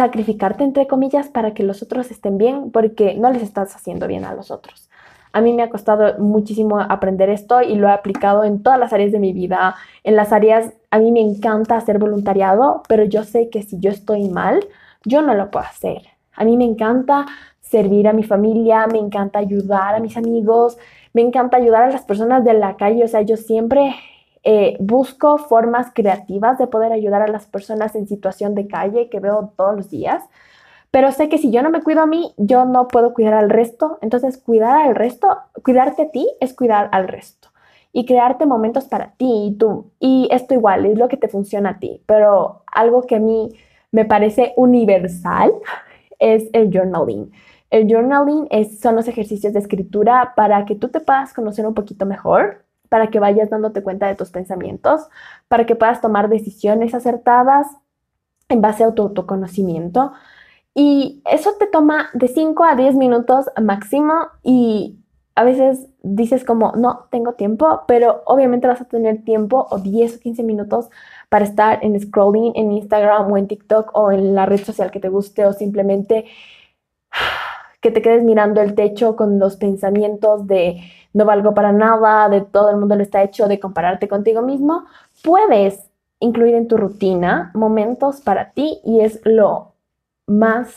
sacrificarte, 0.00 0.64
entre 0.64 0.86
comillas, 0.86 1.28
para 1.28 1.52
que 1.52 1.62
los 1.62 1.82
otros 1.82 2.10
estén 2.10 2.38
bien, 2.38 2.70
porque 2.70 3.14
no 3.14 3.30
les 3.30 3.42
estás 3.42 3.76
haciendo 3.76 4.06
bien 4.06 4.24
a 4.24 4.34
los 4.34 4.50
otros. 4.50 4.88
A 5.32 5.42
mí 5.42 5.52
me 5.52 5.62
ha 5.62 5.68
costado 5.68 6.18
muchísimo 6.18 6.80
aprender 6.80 7.28
esto 7.28 7.60
y 7.60 7.74
lo 7.74 7.86
he 7.86 7.92
aplicado 7.92 8.44
en 8.44 8.62
todas 8.62 8.80
las 8.80 8.94
áreas 8.94 9.12
de 9.12 9.18
mi 9.18 9.34
vida. 9.34 9.74
En 10.02 10.16
las 10.16 10.32
áreas, 10.32 10.72
a 10.90 10.98
mí 10.98 11.12
me 11.12 11.20
encanta 11.20 11.76
hacer 11.76 11.98
voluntariado, 11.98 12.82
pero 12.88 13.04
yo 13.04 13.24
sé 13.24 13.50
que 13.50 13.62
si 13.62 13.78
yo 13.78 13.90
estoy 13.90 14.28
mal, 14.30 14.66
yo 15.04 15.20
no 15.20 15.34
lo 15.34 15.50
puedo 15.50 15.66
hacer. 15.66 16.00
A 16.34 16.44
mí 16.44 16.56
me 16.56 16.64
encanta 16.64 17.26
servir 17.60 18.08
a 18.08 18.14
mi 18.14 18.22
familia, 18.22 18.86
me 18.86 18.98
encanta 18.98 19.38
ayudar 19.38 19.94
a 19.94 20.00
mis 20.00 20.16
amigos, 20.16 20.78
me 21.12 21.20
encanta 21.20 21.58
ayudar 21.58 21.82
a 21.82 21.90
las 21.90 22.02
personas 22.02 22.42
de 22.42 22.54
la 22.54 22.76
calle. 22.76 23.04
O 23.04 23.08
sea, 23.08 23.20
yo 23.20 23.36
siempre 23.36 23.94
eh, 24.42 24.76
busco 24.80 25.38
formas 25.38 25.92
creativas 25.94 26.58
de 26.58 26.66
poder 26.66 26.92
ayudar 26.92 27.22
a 27.22 27.28
las 27.28 27.46
personas 27.46 27.94
en 27.94 28.06
situación 28.06 28.54
de 28.54 28.66
calle 28.66 29.08
que 29.10 29.20
veo 29.20 29.52
todos 29.56 29.76
los 29.76 29.90
días. 29.90 30.22
Pero 30.90 31.12
sé 31.12 31.28
que 31.28 31.38
si 31.38 31.52
yo 31.52 31.62
no 31.62 31.70
me 31.70 31.82
cuido 31.82 32.02
a 32.02 32.06
mí, 32.06 32.34
yo 32.36 32.64
no 32.64 32.88
puedo 32.88 33.14
cuidar 33.14 33.34
al 33.34 33.50
resto. 33.50 33.98
Entonces, 34.02 34.38
cuidar 34.38 34.88
al 34.88 34.94
resto, 34.94 35.28
cuidarte 35.62 36.02
a 36.02 36.10
ti 36.10 36.28
es 36.40 36.54
cuidar 36.54 36.88
al 36.92 37.06
resto. 37.06 37.48
Y 37.92 38.06
crearte 38.06 38.46
momentos 38.46 38.84
para 38.86 39.12
ti 39.12 39.48
y 39.48 39.56
tú. 39.56 39.92
Y 40.00 40.28
esto 40.32 40.54
igual 40.54 40.86
es 40.86 40.98
lo 40.98 41.08
que 41.08 41.16
te 41.16 41.28
funciona 41.28 41.70
a 41.70 41.78
ti. 41.78 42.02
Pero 42.06 42.64
algo 42.66 43.02
que 43.02 43.16
a 43.16 43.20
mí 43.20 43.50
me 43.92 44.04
parece 44.04 44.52
universal 44.56 45.52
es 46.18 46.48
el 46.52 46.72
journaling. 46.72 47.32
El 47.70 47.88
journaling 47.88 48.48
es, 48.50 48.80
son 48.80 48.96
los 48.96 49.06
ejercicios 49.06 49.52
de 49.52 49.60
escritura 49.60 50.32
para 50.34 50.64
que 50.64 50.74
tú 50.74 50.88
te 50.88 51.00
puedas 51.00 51.32
conocer 51.32 51.66
un 51.66 51.74
poquito 51.74 52.04
mejor, 52.04 52.64
para 52.90 53.06
que 53.06 53.20
vayas 53.20 53.48
dándote 53.48 53.82
cuenta 53.82 54.06
de 54.06 54.16
tus 54.16 54.30
pensamientos, 54.30 55.08
para 55.48 55.64
que 55.64 55.76
puedas 55.76 56.02
tomar 56.02 56.28
decisiones 56.28 56.92
acertadas 56.92 57.68
en 58.50 58.60
base 58.60 58.84
a 58.84 58.92
tu 58.92 59.02
autoconocimiento. 59.02 60.12
Y 60.74 61.22
eso 61.24 61.52
te 61.58 61.66
toma 61.66 62.10
de 62.12 62.28
5 62.28 62.64
a 62.64 62.74
10 62.76 62.96
minutos 62.96 63.46
máximo 63.62 64.12
y 64.42 64.98
a 65.34 65.44
veces 65.44 65.86
dices 66.02 66.44
como, 66.44 66.72
no, 66.72 67.06
tengo 67.10 67.34
tiempo, 67.34 67.82
pero 67.86 68.22
obviamente 68.26 68.66
vas 68.66 68.80
a 68.80 68.84
tener 68.84 69.24
tiempo 69.24 69.66
o 69.70 69.78
10 69.78 70.16
o 70.16 70.20
15 70.20 70.42
minutos 70.42 70.90
para 71.28 71.44
estar 71.44 71.82
en 71.84 71.98
scrolling 71.98 72.52
en 72.56 72.72
Instagram 72.72 73.30
o 73.30 73.36
en 73.38 73.48
TikTok 73.48 73.90
o 73.94 74.10
en 74.10 74.34
la 74.34 74.46
red 74.46 74.60
social 74.60 74.90
que 74.90 75.00
te 75.00 75.08
guste 75.08 75.46
o 75.46 75.52
simplemente 75.52 76.26
que 77.80 77.90
te 77.90 78.02
quedes 78.02 78.22
mirando 78.22 78.60
el 78.60 78.74
techo 78.74 79.16
con 79.16 79.38
los 79.38 79.56
pensamientos 79.56 80.46
de 80.46 80.80
no 81.12 81.24
valgo 81.24 81.54
para 81.54 81.72
nada, 81.72 82.28
de 82.28 82.42
todo 82.42 82.70
el 82.70 82.76
mundo 82.76 82.96
lo 82.96 83.02
está 83.02 83.22
hecho, 83.22 83.48
de 83.48 83.58
compararte 83.58 84.08
contigo 84.08 84.42
mismo, 84.42 84.84
puedes 85.24 85.90
incluir 86.20 86.54
en 86.54 86.68
tu 86.68 86.76
rutina 86.76 87.50
momentos 87.54 88.20
para 88.20 88.52
ti 88.52 88.80
y 88.84 89.00
es 89.00 89.20
lo 89.24 89.74
más 90.26 90.76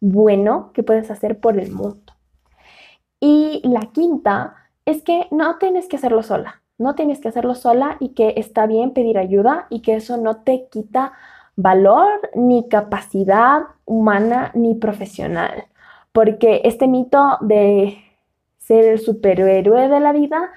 bueno 0.00 0.70
que 0.72 0.82
puedes 0.82 1.10
hacer 1.10 1.40
por 1.40 1.58
el 1.58 1.72
mundo. 1.72 2.12
Y 3.18 3.62
la 3.64 3.86
quinta 3.92 4.54
es 4.84 5.02
que 5.02 5.26
no 5.30 5.56
tienes 5.56 5.88
que 5.88 5.96
hacerlo 5.96 6.22
sola, 6.22 6.62
no 6.78 6.94
tienes 6.94 7.20
que 7.20 7.28
hacerlo 7.28 7.54
sola 7.54 7.96
y 7.98 8.10
que 8.10 8.34
está 8.36 8.66
bien 8.66 8.92
pedir 8.92 9.18
ayuda 9.18 9.66
y 9.70 9.80
que 9.80 9.94
eso 9.94 10.18
no 10.18 10.42
te 10.42 10.68
quita 10.68 11.12
valor 11.56 12.30
ni 12.34 12.68
capacidad 12.68 13.62
humana 13.86 14.50
ni 14.54 14.74
profesional. 14.74 15.64
Porque 16.16 16.62
este 16.64 16.88
mito 16.88 17.36
de 17.42 17.98
ser 18.56 18.86
el 18.86 18.98
superhéroe 18.98 19.86
de 19.86 20.00
la 20.00 20.12
vida, 20.12 20.50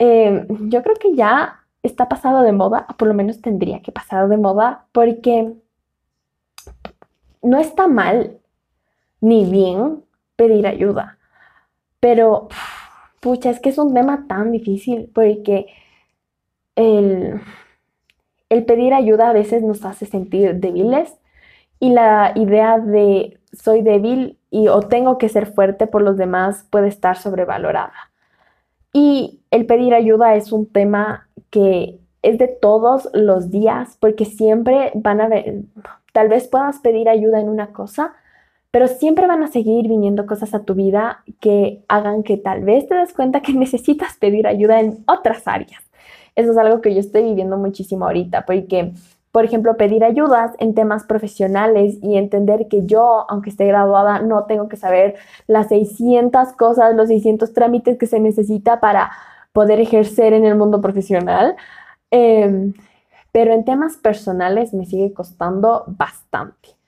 em, 0.00 0.68
yo 0.68 0.82
creo 0.82 0.96
que 0.96 1.14
ya 1.14 1.60
está 1.84 2.08
pasado 2.08 2.42
de 2.42 2.50
moda, 2.50 2.86
o 2.90 2.96
por 2.96 3.06
lo 3.06 3.14
menos 3.14 3.40
tendría 3.40 3.82
que 3.82 3.92
pasar 3.92 4.28
de 4.28 4.36
moda, 4.36 4.86
porque 4.90 5.54
no 7.40 7.58
está 7.58 7.86
mal 7.86 8.40
ni 9.20 9.44
bien 9.48 10.02
pedir 10.34 10.66
ayuda. 10.66 11.18
Pero, 12.00 12.48
pucha, 13.20 13.50
es 13.50 13.60
que 13.60 13.68
es 13.68 13.78
un 13.78 13.94
tema 13.94 14.26
tan 14.26 14.50
difícil 14.50 15.08
porque 15.14 15.66
el, 16.74 17.40
el 18.48 18.64
pedir 18.64 18.92
ayuda 18.92 19.30
a 19.30 19.32
veces 19.32 19.62
nos 19.62 19.84
hace 19.84 20.04
sentir 20.04 20.56
débiles 20.56 21.16
y 21.78 21.90
la 21.90 22.32
idea 22.34 22.80
de 22.80 23.39
soy 23.52 23.82
débil 23.82 24.38
y 24.50 24.68
o 24.68 24.80
tengo 24.80 25.18
que 25.18 25.28
ser 25.28 25.46
fuerte 25.46 25.86
por 25.86 26.02
los 26.02 26.16
demás 26.16 26.66
puede 26.70 26.88
estar 26.88 27.16
sobrevalorada. 27.16 28.10
Y 28.92 29.40
el 29.50 29.66
pedir 29.66 29.94
ayuda 29.94 30.34
es 30.34 30.52
un 30.52 30.66
tema 30.66 31.28
que 31.50 31.98
es 32.22 32.38
de 32.38 32.48
todos 32.48 33.08
los 33.12 33.50
días 33.50 33.96
porque 34.00 34.24
siempre 34.24 34.92
van 34.94 35.20
a 35.20 35.28
ver, 35.28 35.62
tal 36.12 36.28
vez 36.28 36.48
puedas 36.48 36.78
pedir 36.80 37.08
ayuda 37.08 37.40
en 37.40 37.48
una 37.48 37.72
cosa, 37.72 38.14
pero 38.70 38.86
siempre 38.86 39.26
van 39.26 39.42
a 39.42 39.48
seguir 39.48 39.88
viniendo 39.88 40.26
cosas 40.26 40.54
a 40.54 40.64
tu 40.64 40.74
vida 40.74 41.24
que 41.40 41.82
hagan 41.88 42.22
que 42.22 42.36
tal 42.36 42.62
vez 42.62 42.86
te 42.86 42.94
des 42.94 43.12
cuenta 43.12 43.42
que 43.42 43.52
necesitas 43.54 44.16
pedir 44.18 44.46
ayuda 44.46 44.80
en 44.80 45.04
otras 45.06 45.46
áreas. 45.46 45.82
Eso 46.36 46.52
es 46.52 46.58
algo 46.58 46.80
que 46.80 46.94
yo 46.94 47.00
estoy 47.00 47.24
viviendo 47.24 47.56
muchísimo 47.56 48.06
ahorita, 48.06 48.46
porque, 48.46 48.92
por 49.32 49.44
ejemplo, 49.44 49.76
pedir 49.76 50.04
ayudas 50.04 50.52
en 50.58 50.74
temas 50.74 51.04
profesionales 51.04 51.98
y 52.02 52.16
entender 52.16 52.68
que 52.68 52.84
yo, 52.86 53.26
aunque 53.28 53.50
esté 53.50 53.66
graduada, 53.66 54.20
no 54.20 54.44
tengo 54.44 54.68
que 54.68 54.76
saber 54.76 55.16
las 55.46 55.68
600 55.68 56.52
cosas, 56.54 56.94
los 56.94 57.08
600 57.08 57.52
trámites 57.52 57.98
que 57.98 58.06
se 58.06 58.20
necesita 58.20 58.80
para 58.80 59.12
poder 59.52 59.80
ejercer 59.80 60.32
en 60.32 60.44
el 60.44 60.56
mundo 60.56 60.80
profesional. 60.80 61.56
Em, 62.10 62.74
pero 63.32 63.52
en 63.52 63.64
temas 63.64 63.96
personales 63.96 64.74
me 64.74 64.86
sigue 64.86 65.12
costando 65.12 65.84
bastante 65.86 66.80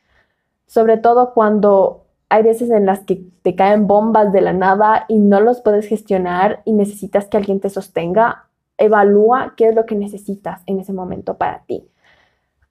sobre 0.73 0.97
todo 0.97 1.35
cuando 1.35 2.07
hay 2.31 2.43
veces 2.43 2.71
en 2.71 2.87
las 2.87 3.01
que 3.01 3.23
te 3.43 3.55
caen 3.55 3.87
bombas 3.87 4.33
de 4.33 4.41
la 4.41 4.55
nada 4.55 5.05
y 5.07 5.19
no 5.19 5.39
los 5.39 5.61
puedes 5.61 5.87
gestionar 5.87 6.63
y 6.65 6.73
necesitas 6.73 7.27
que 7.27 7.37
alguien 7.37 7.61
te 7.61 7.69
sostenga, 7.69 8.47
evalúa 8.79 9.53
qué 9.55 9.69
es 9.69 9.75
lo 9.75 9.85
que 9.85 9.97
necesitas 9.97 10.63
en 10.65 10.81
ese 10.81 10.95
momento 10.95 11.37
para 11.37 11.65
ti. 11.65 11.87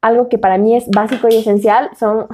Algo 0.02 0.30
que 0.30 0.38
para 0.38 0.58
mí 0.58 0.76
es 0.76 0.90
básico 0.90 1.28
y 1.30 1.36
esencial 1.36 1.90
son 1.98 2.28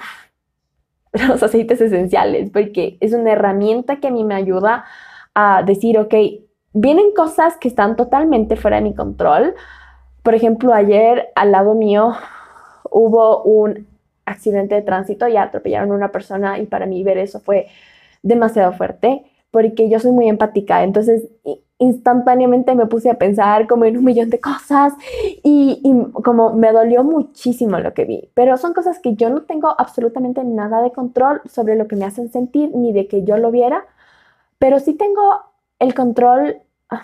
los 1.27 1.43
aceites 1.43 1.81
esenciales, 1.81 2.49
porque 2.49 2.97
es 2.99 3.13
una 3.13 3.31
herramienta 3.31 3.97
que 3.97 4.07
a 4.07 4.11
mí 4.11 4.23
me 4.23 4.35
ayuda 4.35 4.85
a 5.33 5.63
decir, 5.63 5.99
ok, 5.99 6.13
vienen 6.73 7.11
cosas 7.15 7.57
que 7.57 7.67
están 7.67 7.95
totalmente 7.95 8.55
fuera 8.55 8.77
de 8.77 8.83
mi 8.83 8.95
control. 8.95 9.55
Por 10.23 10.35
ejemplo, 10.35 10.73
ayer 10.73 11.29
al 11.35 11.51
lado 11.51 11.75
mío 11.75 12.13
hubo 12.91 13.43
un 13.43 13.87
accidente 14.25 14.75
de 14.75 14.81
tránsito 14.81 15.27
y 15.27 15.37
atropellaron 15.37 15.91
a 15.91 15.95
una 15.95 16.11
persona 16.11 16.59
y 16.59 16.65
para 16.65 16.85
mí 16.85 17.03
ver 17.03 17.17
eso 17.17 17.39
fue 17.39 17.67
demasiado 18.23 18.73
fuerte 18.73 19.23
porque 19.51 19.89
yo 19.89 19.99
soy 19.99 20.11
muy 20.11 20.27
empática, 20.27 20.83
entonces 20.83 21.27
instantáneamente 21.79 22.73
me 22.75 22.87
puse 22.87 23.09
a 23.09 23.17
pensar 23.17 23.67
como 23.67 23.85
en 23.85 23.97
un 23.97 24.03
millón 24.03 24.29
de 24.29 24.39
cosas 24.39 24.93
y, 25.43 25.81
como 26.23 26.53
me 26.53 26.71
dolió 26.71 27.03
muchísimo 27.03 27.79
lo 27.79 27.93
que 27.93 28.05
vi, 28.05 28.29
pero 28.33 28.57
son 28.57 28.73
cosas 28.73 28.99
que 28.99 29.15
yo 29.15 29.29
no 29.29 29.43
tengo 29.43 29.73
absolutamente 29.77 30.43
nada 30.43 30.81
de 30.81 30.91
control 30.91 31.41
sobre 31.45 31.75
lo 31.75 31.87
que 31.87 31.95
me 31.95 32.05
hacen 32.05 32.31
sentir 32.31 32.71
ni 32.75 32.93
de 32.93 33.07
que 33.07 33.23
yo 33.23 33.37
lo 33.37 33.51
viera, 33.51 33.85
pero 34.57 34.79
sí 34.79 34.93
tengo 34.93 35.21
el 35.79 35.93
control 35.93 36.61
ah, 36.89 37.03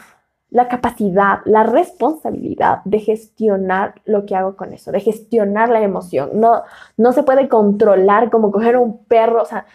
la 0.53 0.67
capacidad, 0.67 1.39
la 1.45 1.63
responsabilidad 1.63 2.81
de 2.85 2.99
gestionar 2.99 3.95
lo 4.05 4.27
que 4.27 4.35
hago 4.35 4.55
con 4.55 4.71
eso, 4.71 4.91
de 4.91 4.99
gestionar 4.99 5.69
la 5.69 5.81
emoción. 5.81 6.29
No, 6.35 6.61
no 6.95 7.11
se 7.11 7.23
puede 7.23 7.49
controlar 7.49 8.29
como 8.29 8.51
coger 8.51 8.77
un 8.77 9.03
perro, 9.05 9.41
o 9.41 9.45
sea, 9.45 9.65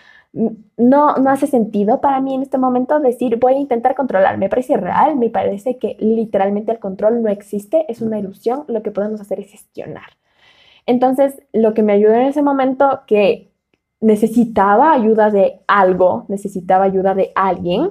no, 0.77 1.16
no 1.16 1.31
hace 1.31 1.46
sentido 1.46 2.01
para 2.01 2.20
mí 2.20 2.35
en 2.35 2.42
este 2.42 2.59
momento 2.59 3.01
decir 3.01 3.38
voy 3.38 3.55
a 3.55 3.59
intentar 3.59 3.94
controlar. 3.94 4.38
Me 4.38 4.48
parece 4.48 4.77
real, 4.77 5.16
me 5.16 5.31
parece 5.31 5.79
que 5.79 5.96
literalmente 5.98 6.70
el 6.72 6.79
control 6.79 7.22
no 7.22 7.29
existe, 7.29 7.85
es 7.88 8.01
una 8.01 8.18
ilusión, 8.18 8.64
lo 8.68 8.83
que 8.83 8.92
podemos 8.92 9.20
hacer 9.20 9.40
es 9.40 9.51
gestionar. 9.51 10.16
Entonces, 10.87 11.42
lo 11.53 11.74
que 11.74 11.83
me 11.83 11.92
ayudó 11.92 12.14
en 12.14 12.22
ese 12.22 12.42
momento 12.42 13.01
que 13.07 13.51
necesitaba 14.01 14.92
ayuda 14.92 15.31
de 15.31 15.61
algo, 15.66 16.24
necesitaba 16.29 16.85
ayuda 16.85 17.14
de 17.14 17.33
alguien, 17.35 17.90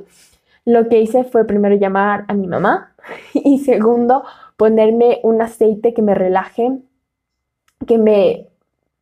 lo 0.65 0.87
que 0.89 1.01
hice 1.01 1.23
fue 1.23 1.45
primero 1.45 1.75
llamar 1.75 2.25
a 2.27 2.33
mi 2.33 2.47
mamá 2.47 2.95
y 3.33 3.59
segundo 3.59 4.23
ponerme 4.55 5.19
un 5.23 5.41
aceite 5.41 5.93
que 5.93 6.01
me 6.01 6.15
relaje, 6.15 6.79
que 7.85 7.97
me 7.97 8.47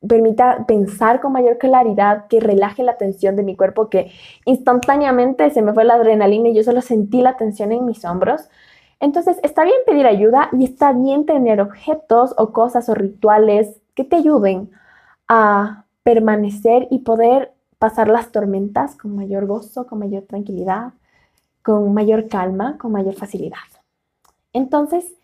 permita 0.07 0.65
pensar 0.67 1.21
con 1.21 1.33
mayor 1.33 1.57
claridad, 1.57 2.27
que 2.27 2.39
relaje 2.39 2.83
la 2.83 2.97
tensión 2.97 3.35
de 3.35 3.43
mi 3.43 3.55
cuerpo, 3.55 3.89
que 3.89 4.11
instantáneamente 4.45 5.49
se 5.49 5.61
me 5.61 5.73
fue 5.73 5.83
la 5.83 5.95
adrenalina 5.95 6.49
y 6.49 6.55
yo 6.55 6.63
solo 6.63 6.81
sentí 6.81 7.21
la 7.21 7.37
tensión 7.37 7.71
en 7.71 7.85
mis 7.85 8.05
hombros. 8.05 8.49
Entonces, 8.99 9.39
está 9.43 9.63
bien 9.63 9.75
pedir 9.85 10.05
ayuda 10.05 10.49
y 10.53 10.63
está 10.63 10.93
bien 10.93 11.25
tener 11.25 11.61
objetos 11.61 12.33
o 12.37 12.53
cosas 12.53 12.87
o 12.89 12.93
rituales 12.93 13.81
que 13.93 14.03
te 14.03 14.17
ayuden 14.17 14.71
a 15.27 15.85
permanecer 16.03 16.87
y 16.91 16.99
poder 16.99 17.53
pasar 17.79 18.07
las 18.07 18.31
tormentas 18.31 18.95
con 18.95 19.15
mayor 19.15 19.47
gozo, 19.47 19.87
con 19.87 19.99
mayor 19.99 20.23
tranquilidad, 20.23 20.93
con 21.61 21.93
mayor 21.93 22.27
calma, 22.27 22.77
con 22.77 22.91
mayor 22.91 23.15
facilidad. 23.15 23.57
Entonces, 24.53 25.15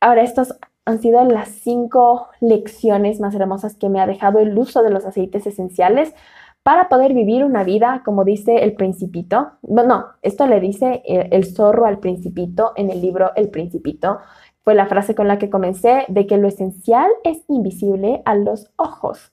ahora 0.00 0.22
estas 0.22 0.56
han 0.84 1.00
sido 1.00 1.24
las 1.24 1.48
cinco 1.48 2.28
lecciones 2.40 3.20
más 3.20 3.34
hermosas 3.34 3.76
que 3.76 3.88
me 3.88 4.00
ha 4.00 4.06
dejado 4.06 4.38
el 4.38 4.56
uso 4.56 4.82
de 4.82 4.90
los 4.90 5.04
aceites 5.04 5.46
esenciales 5.46 6.14
para 6.62 6.88
poder 6.88 7.12
vivir 7.14 7.44
una 7.44 7.64
vida, 7.64 8.02
como 8.04 8.24
dice 8.24 8.64
el 8.64 8.74
principito. 8.74 9.52
Bueno, 9.62 10.06
esto 10.22 10.46
le 10.46 10.60
dice 10.60 11.02
el, 11.04 11.28
el 11.30 11.44
zorro 11.44 11.86
al 11.86 11.98
principito 11.98 12.72
en 12.76 12.90
el 12.90 13.00
libro 13.00 13.32
El 13.36 13.50
principito. 13.50 14.18
Fue 14.62 14.74
la 14.74 14.86
frase 14.86 15.14
con 15.14 15.28
la 15.28 15.38
que 15.38 15.50
comencé 15.50 16.06
de 16.08 16.26
que 16.26 16.38
lo 16.38 16.48
esencial 16.48 17.10
es 17.22 17.44
invisible 17.48 18.22
a 18.24 18.34
los 18.34 18.72
ojos. 18.76 19.32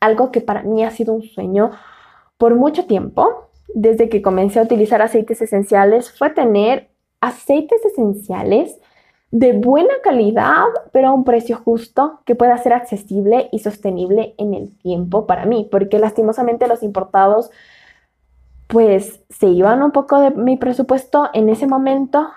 Algo 0.00 0.30
que 0.30 0.40
para 0.40 0.62
mí 0.62 0.84
ha 0.84 0.90
sido 0.90 1.12
un 1.12 1.22
sueño 1.22 1.72
por 2.38 2.54
mucho 2.54 2.86
tiempo 2.86 3.48
desde 3.74 4.08
que 4.08 4.22
comencé 4.22 4.60
a 4.60 4.62
utilizar 4.62 5.02
aceites 5.02 5.42
esenciales 5.42 6.10
fue 6.16 6.30
tener 6.30 6.90
aceites 7.20 7.84
esenciales 7.84 8.80
de 9.38 9.52
buena 9.52 9.92
calidad, 10.02 10.64
pero 10.92 11.08
a 11.08 11.12
un 11.12 11.24
precio 11.24 11.58
justo 11.62 12.20
que 12.24 12.34
pueda 12.34 12.56
ser 12.56 12.72
accesible 12.72 13.50
y 13.52 13.58
sostenible 13.58 14.34
en 14.38 14.54
el 14.54 14.74
tiempo 14.78 15.26
para 15.26 15.44
mí, 15.44 15.68
porque 15.70 15.98
lastimosamente 15.98 16.66
los 16.66 16.82
importados 16.82 17.50
pues 18.66 19.20
se 19.28 19.46
iban 19.48 19.82
un 19.82 19.92
poco 19.92 20.18
de 20.20 20.30
mi 20.30 20.56
presupuesto 20.56 21.28
en 21.34 21.50
ese 21.50 21.66
momento 21.66 22.30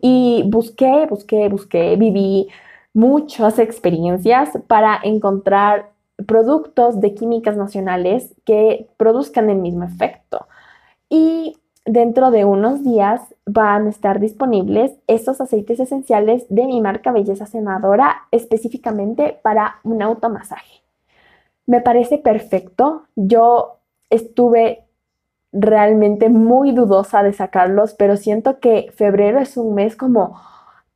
y 0.00 0.44
busqué, 0.46 1.06
busqué, 1.10 1.50
busqué, 1.50 1.96
viví 1.96 2.48
muchas 2.94 3.58
experiencias 3.58 4.48
para 4.66 4.98
encontrar 5.02 5.90
productos 6.26 7.02
de 7.02 7.14
químicas 7.14 7.58
nacionales 7.58 8.34
que 8.46 8.88
produzcan 8.96 9.50
el 9.50 9.58
mismo 9.58 9.84
efecto. 9.84 10.46
Y 11.10 11.58
dentro 11.86 12.30
de 12.30 12.44
unos 12.44 12.82
días 12.82 13.22
van 13.46 13.86
a 13.86 13.90
estar 13.90 14.20
disponibles 14.20 14.92
estos 15.06 15.40
aceites 15.40 15.80
esenciales 15.80 16.44
de 16.48 16.66
mi 16.66 16.80
marca 16.80 17.12
Belleza 17.12 17.46
Senadora 17.46 18.26
específicamente 18.32 19.38
para 19.42 19.76
un 19.84 20.02
automasaje. 20.02 20.82
Me 21.64 21.80
parece 21.80 22.18
perfecto. 22.18 23.04
Yo 23.14 23.78
estuve 24.10 24.84
realmente 25.52 26.28
muy 26.28 26.72
dudosa 26.72 27.22
de 27.22 27.32
sacarlos, 27.32 27.94
pero 27.94 28.16
siento 28.16 28.58
que 28.60 28.92
febrero 28.94 29.38
es 29.38 29.56
un 29.56 29.74
mes 29.74 29.96
como 29.96 30.38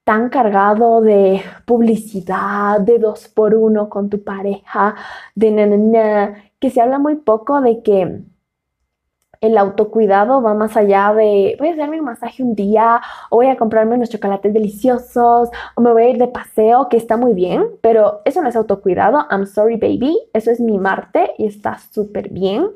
tan 0.04 0.28
cargado 0.28 1.00
de 1.00 1.40
publicidad, 1.66 2.80
de 2.80 2.98
dos 2.98 3.28
por 3.28 3.54
uno 3.54 3.88
con 3.88 4.10
tu 4.10 4.22
pareja, 4.22 4.96
de 5.34 5.50
na, 5.52 6.34
que 6.58 6.70
se 6.70 6.80
habla 6.80 6.98
muy 6.98 7.16
poco 7.16 7.60
de 7.60 7.82
que 7.82 8.22
el 9.40 9.56
autocuidado 9.56 10.42
va 10.42 10.54
más 10.54 10.76
allá 10.76 11.12
de 11.14 11.56
voy 11.58 11.68
a 11.68 11.72
hacerme 11.72 11.98
un 11.98 12.04
masaje 12.04 12.42
un 12.42 12.54
día 12.54 13.00
o 13.30 13.36
voy 13.36 13.46
a 13.46 13.56
comprarme 13.56 13.94
unos 13.94 14.10
chocolates 14.10 14.52
deliciosos 14.52 15.48
o 15.74 15.80
me 15.80 15.92
voy 15.92 16.02
a 16.02 16.08
ir 16.10 16.18
de 16.18 16.28
paseo, 16.28 16.88
que 16.88 16.96
está 16.96 17.16
muy 17.16 17.32
bien, 17.32 17.64
pero 17.80 18.20
eso 18.24 18.42
no 18.42 18.48
es 18.48 18.56
autocuidado. 18.56 19.26
I'm 19.30 19.46
sorry 19.46 19.76
baby, 19.76 20.16
eso 20.34 20.50
es 20.50 20.60
mi 20.60 20.78
Marte 20.78 21.32
y 21.38 21.46
está 21.46 21.78
súper 21.78 22.28
bien. 22.30 22.68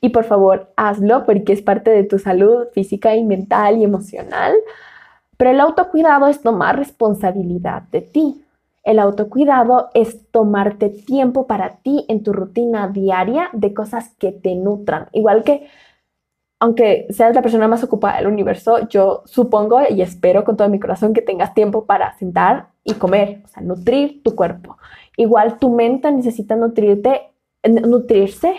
Y 0.00 0.10
por 0.10 0.24
favor, 0.24 0.72
hazlo 0.76 1.24
porque 1.24 1.52
es 1.52 1.62
parte 1.62 1.90
de 1.90 2.04
tu 2.04 2.18
salud 2.18 2.66
física 2.72 3.14
y 3.14 3.24
mental 3.24 3.78
y 3.78 3.84
emocional. 3.84 4.54
Pero 5.36 5.50
el 5.50 5.60
autocuidado 5.60 6.28
es 6.28 6.40
tomar 6.40 6.78
responsabilidad 6.78 7.82
de 7.92 8.00
ti. 8.00 8.42
El 8.84 9.00
autocuidado 9.00 9.90
es 9.94 10.30
tomarte 10.30 10.88
tiempo 10.88 11.46
para 11.46 11.78
ti 11.78 12.04
en 12.08 12.22
tu 12.22 12.32
rutina 12.32 12.88
diaria 12.88 13.48
de 13.52 13.74
cosas 13.74 14.14
que 14.18 14.32
te 14.32 14.54
nutran. 14.54 15.08
Igual 15.12 15.42
que, 15.42 15.68
aunque 16.58 17.06
seas 17.10 17.34
la 17.34 17.42
persona 17.42 17.68
más 17.68 17.84
ocupada 17.84 18.18
del 18.18 18.28
universo, 18.28 18.88
yo 18.88 19.22
supongo 19.26 19.80
y 19.88 20.02
espero 20.02 20.44
con 20.44 20.56
todo 20.56 20.68
mi 20.68 20.80
corazón 20.80 21.12
que 21.12 21.22
tengas 21.22 21.54
tiempo 21.54 21.84
para 21.84 22.16
sentar 22.18 22.68
y 22.84 22.94
comer, 22.94 23.42
o 23.44 23.48
sea, 23.48 23.62
nutrir 23.62 24.22
tu 24.22 24.34
cuerpo. 24.34 24.76
Igual 25.16 25.58
tu 25.58 25.70
mente 25.70 26.10
necesita 26.12 26.56
nutrirte, 26.56 27.32
nutrirse 27.62 28.54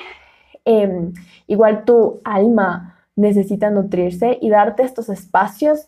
Em, 0.70 1.14
igual 1.48 1.86
tu 1.86 2.20
alma 2.26 2.98
necesita 3.16 3.70
nutrirse 3.70 4.38
y 4.42 4.50
darte 4.50 4.84
estos 4.84 5.08
espacios. 5.08 5.88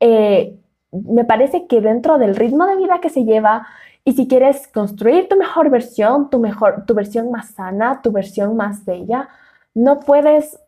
Eh, 0.00 0.58
me 0.90 1.24
parece 1.24 1.68
que 1.68 1.80
dentro 1.80 2.18
del 2.18 2.34
ritmo 2.34 2.66
de 2.66 2.76
vida 2.76 2.98
que 3.00 3.08
se 3.08 3.24
lleva 3.24 3.68
y 4.04 4.14
si 4.14 4.26
quieres 4.26 4.66
construir 4.66 5.28
tu 5.28 5.36
mejor 5.36 5.70
versión, 5.70 6.28
tu, 6.28 6.40
mejor, 6.40 6.86
tu 6.86 6.94
versión 6.94 7.30
más 7.30 7.50
sana, 7.50 8.02
tu 8.02 8.10
versión 8.10 8.56
más 8.56 8.84
bella, 8.84 9.28
no 9.74 10.00
puedes 10.00 10.58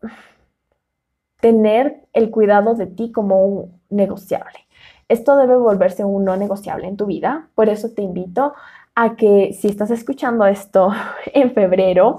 tener 1.40 2.02
el 2.12 2.30
cuidado 2.30 2.74
de 2.74 2.86
ti 2.86 3.12
como 3.12 3.44
un 3.44 3.80
negociable. 3.90 4.66
Esto 5.08 5.36
debe 5.36 5.56
volverse 5.56 6.04
un 6.04 6.24
no 6.24 6.36
negociable 6.36 6.86
en 6.86 6.96
tu 6.96 7.06
vida. 7.06 7.48
Por 7.54 7.68
eso 7.68 7.90
te 7.90 8.02
invito 8.02 8.54
a 8.94 9.16
que 9.16 9.52
si 9.58 9.68
estás 9.68 9.90
escuchando 9.90 10.44
esto 10.44 10.90
en 11.32 11.52
febrero, 11.54 12.18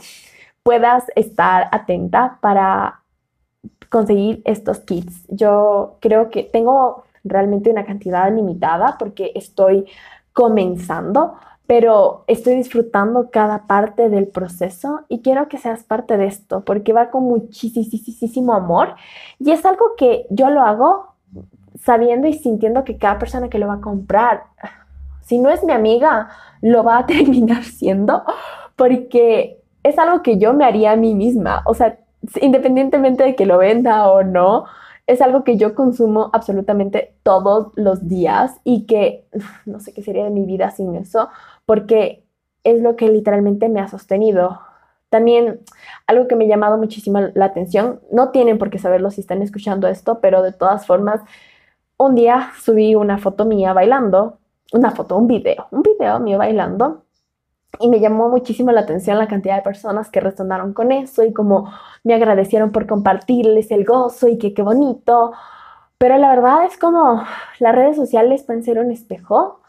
puedas 0.63 1.05
estar 1.15 1.67
atenta 1.71 2.39
para 2.41 3.01
conseguir 3.89 4.41
estos 4.45 4.79
kits. 4.79 5.25
Yo 5.29 5.97
creo 5.99 6.29
que 6.29 6.43
tengo 6.43 7.03
realmente 7.23 7.69
una 7.69 7.85
cantidad 7.85 8.33
limitada 8.33 8.95
porque 8.97 9.31
estoy 9.35 9.85
comenzando, 10.33 11.35
pero 11.69 12.23
estoy 12.25 12.55
disfrutando 12.55 13.29
cada 13.29 13.67
parte 13.67 14.09
del 14.09 14.27
proceso 14.27 15.01
y 15.07 15.21
quiero 15.21 15.47
que 15.47 15.59
seas 15.59 15.83
parte 15.83 16.17
de 16.17 16.25
esto 16.25 16.65
porque 16.65 16.93
va 16.93 17.11
con 17.11 17.25
muchísimo 17.25 18.55
amor 18.55 18.95
y 19.37 19.51
es 19.51 19.63
algo 19.67 19.91
que 19.95 20.25
yo 20.31 20.49
lo 20.49 20.63
hago 20.63 21.13
sabiendo 21.79 22.27
y 22.27 22.33
sintiendo 22.33 22.83
que 22.83 22.97
cada 22.97 23.19
persona 23.19 23.49
que 23.49 23.59
lo 23.59 23.67
va 23.67 23.75
a 23.75 23.81
comprar, 23.81 24.45
si 25.21 25.37
no 25.37 25.51
es 25.51 25.63
mi 25.63 25.71
amiga, 25.71 26.29
lo 26.63 26.83
va 26.83 26.97
a 26.97 27.05
terminar 27.05 27.63
siendo 27.63 28.23
porque 28.75 29.59
es 29.83 29.99
algo 29.99 30.23
que 30.23 30.39
yo 30.39 30.55
me 30.55 30.65
haría 30.65 30.93
a 30.93 30.95
mí 30.95 31.13
misma. 31.13 31.61
O 31.67 31.75
sea, 31.75 31.99
independientemente 32.41 33.23
de 33.23 33.35
que 33.35 33.45
lo 33.45 33.59
venda 33.59 34.09
o 34.11 34.23
no, 34.23 34.65
es 35.09 35.21
algo 35.21 35.43
que 35.43 35.57
yo 35.57 35.73
consumo 35.73 36.29
absolutamente 36.33 37.15
todos 37.23 37.71
los 37.75 38.07
días 38.07 38.59
y 38.63 38.85
que 38.85 39.25
no 39.65 39.79
sé 39.79 39.91
qué 39.91 40.03
sería 40.03 40.23
de 40.23 40.29
mi 40.29 40.45
vida 40.45 40.69
sin 40.69 40.93
eso, 40.93 41.29
porque 41.69 42.25
es 42.63 42.81
lo 42.81 42.95
que 42.95 43.09
literalmente 43.09 43.69
me 43.69 43.79
ha 43.79 43.87
sostenido. 43.87 44.59
También 45.09 45.59
algo 46.07 46.27
que 46.27 46.35
me 46.35 46.45
ha 46.45 46.47
llamado 46.47 46.79
muchísimo 46.79 47.19
la 47.35 47.45
atención, 47.45 47.99
no 48.11 48.31
tienen 48.31 48.57
por 48.57 48.71
qué 48.71 48.79
saberlo 48.79 49.11
si 49.11 49.21
están 49.21 49.43
escuchando 49.43 49.87
esto, 49.87 50.19
pero 50.19 50.41
de 50.41 50.51
todas 50.51 50.87
formas, 50.87 51.21
un 51.95 52.15
día 52.15 52.49
subí 52.59 52.95
una 52.95 53.19
foto 53.19 53.45
mía 53.45 53.73
bailando, 53.73 54.39
una 54.73 54.89
foto, 54.89 55.15
un 55.15 55.27
video, 55.27 55.67
un 55.69 55.83
video 55.83 56.19
mío 56.19 56.39
bailando 56.39 57.03
y 57.79 57.87
me 57.87 57.99
llamó 57.99 58.29
muchísimo 58.29 58.71
la 58.71 58.81
atención 58.81 59.19
la 59.19 59.27
cantidad 59.27 59.55
de 59.55 59.61
personas 59.61 60.09
que 60.09 60.21
resonaron 60.21 60.73
con 60.73 60.91
eso 60.91 61.23
y 61.23 61.33
como 61.33 61.71
me 62.03 62.15
agradecieron 62.15 62.71
por 62.71 62.87
compartirles 62.87 63.69
el 63.69 63.85
gozo 63.85 64.27
y 64.27 64.39
que 64.39 64.55
qué 64.55 64.63
bonito. 64.63 65.33
Pero 65.99 66.17
la 66.17 66.29
verdad 66.29 66.65
es 66.65 66.79
como 66.79 67.21
las 67.59 67.75
redes 67.75 67.95
sociales 67.95 68.41
pueden 68.41 68.63
ser 68.63 68.79
un 68.79 68.89
espejo 68.89 69.59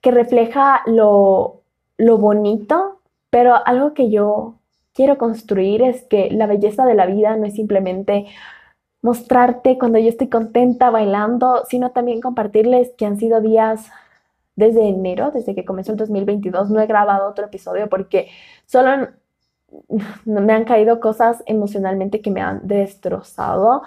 que 0.00 0.10
refleja 0.10 0.82
lo, 0.86 1.62
lo 1.98 2.18
bonito, 2.18 3.00
pero 3.30 3.54
algo 3.66 3.94
que 3.94 4.10
yo 4.10 4.54
quiero 4.94 5.18
construir 5.18 5.82
es 5.82 6.02
que 6.02 6.30
la 6.30 6.46
belleza 6.46 6.84
de 6.86 6.94
la 6.94 7.06
vida 7.06 7.36
no 7.36 7.46
es 7.46 7.54
simplemente 7.54 8.26
mostrarte 9.02 9.78
cuando 9.78 9.98
yo 9.98 10.08
estoy 10.08 10.28
contenta 10.28 10.90
bailando, 10.90 11.64
sino 11.68 11.90
también 11.90 12.20
compartirles 12.20 12.92
que 12.98 13.06
han 13.06 13.18
sido 13.18 13.40
días 13.40 13.90
desde 14.56 14.88
enero, 14.88 15.30
desde 15.30 15.54
que 15.54 15.64
comenzó 15.64 15.92
el 15.92 15.98
2022, 15.98 16.70
no 16.70 16.80
he 16.80 16.86
grabado 16.86 17.28
otro 17.28 17.46
episodio 17.46 17.88
porque 17.88 18.28
solo 18.66 19.08
me 20.24 20.52
han 20.52 20.64
caído 20.64 21.00
cosas 21.00 21.42
emocionalmente 21.46 22.20
que 22.20 22.30
me 22.30 22.40
han 22.42 22.66
destrozado. 22.66 23.82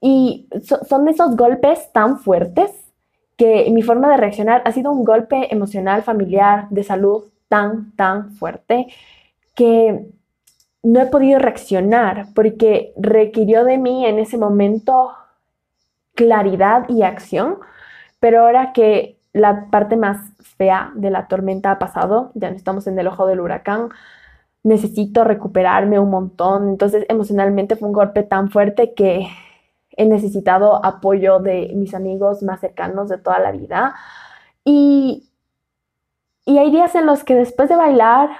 Y 0.00 0.48
son 0.88 1.08
esos 1.08 1.36
golpes 1.36 1.92
tan 1.92 2.18
fuertes 2.18 2.72
que 3.42 3.68
mi 3.72 3.82
forma 3.82 4.08
de 4.08 4.18
reaccionar 4.18 4.62
ha 4.64 4.70
sido 4.70 4.92
un 4.92 5.02
golpe 5.02 5.52
emocional, 5.52 6.04
familiar, 6.04 6.68
de 6.70 6.84
salud 6.84 7.24
tan, 7.48 7.90
tan 7.96 8.36
fuerte 8.36 8.86
que 9.56 10.06
no 10.84 11.00
he 11.00 11.06
podido 11.06 11.40
reaccionar 11.40 12.26
porque 12.36 12.92
requirió 12.96 13.64
de 13.64 13.78
mí 13.78 14.06
en 14.06 14.20
ese 14.20 14.38
momento 14.38 15.10
claridad 16.14 16.88
y 16.88 17.02
acción. 17.02 17.58
Pero 18.20 18.42
ahora 18.42 18.72
que 18.72 19.18
la 19.32 19.66
parte 19.72 19.96
más 19.96 20.20
fea 20.56 20.92
de 20.94 21.10
la 21.10 21.26
tormenta 21.26 21.72
ha 21.72 21.80
pasado, 21.80 22.30
ya 22.36 22.48
no 22.48 22.54
estamos 22.54 22.86
en 22.86 22.96
el 22.96 23.08
ojo 23.08 23.26
del 23.26 23.40
huracán, 23.40 23.88
necesito 24.62 25.24
recuperarme 25.24 25.98
un 25.98 26.10
montón, 26.10 26.68
entonces 26.68 27.06
emocionalmente 27.08 27.74
fue 27.74 27.88
un 27.88 27.94
golpe 27.94 28.22
tan 28.22 28.50
fuerte 28.50 28.94
que 28.94 29.26
he 29.96 30.06
necesitado 30.06 30.84
apoyo 30.84 31.38
de 31.38 31.72
mis 31.74 31.94
amigos 31.94 32.42
más 32.42 32.60
cercanos 32.60 33.08
de 33.08 33.18
toda 33.18 33.38
la 33.38 33.52
vida 33.52 33.94
y, 34.64 35.30
y 36.44 36.58
hay 36.58 36.70
días 36.70 36.94
en 36.94 37.06
los 37.06 37.24
que 37.24 37.34
después 37.34 37.68
de 37.68 37.76
bailar 37.76 38.30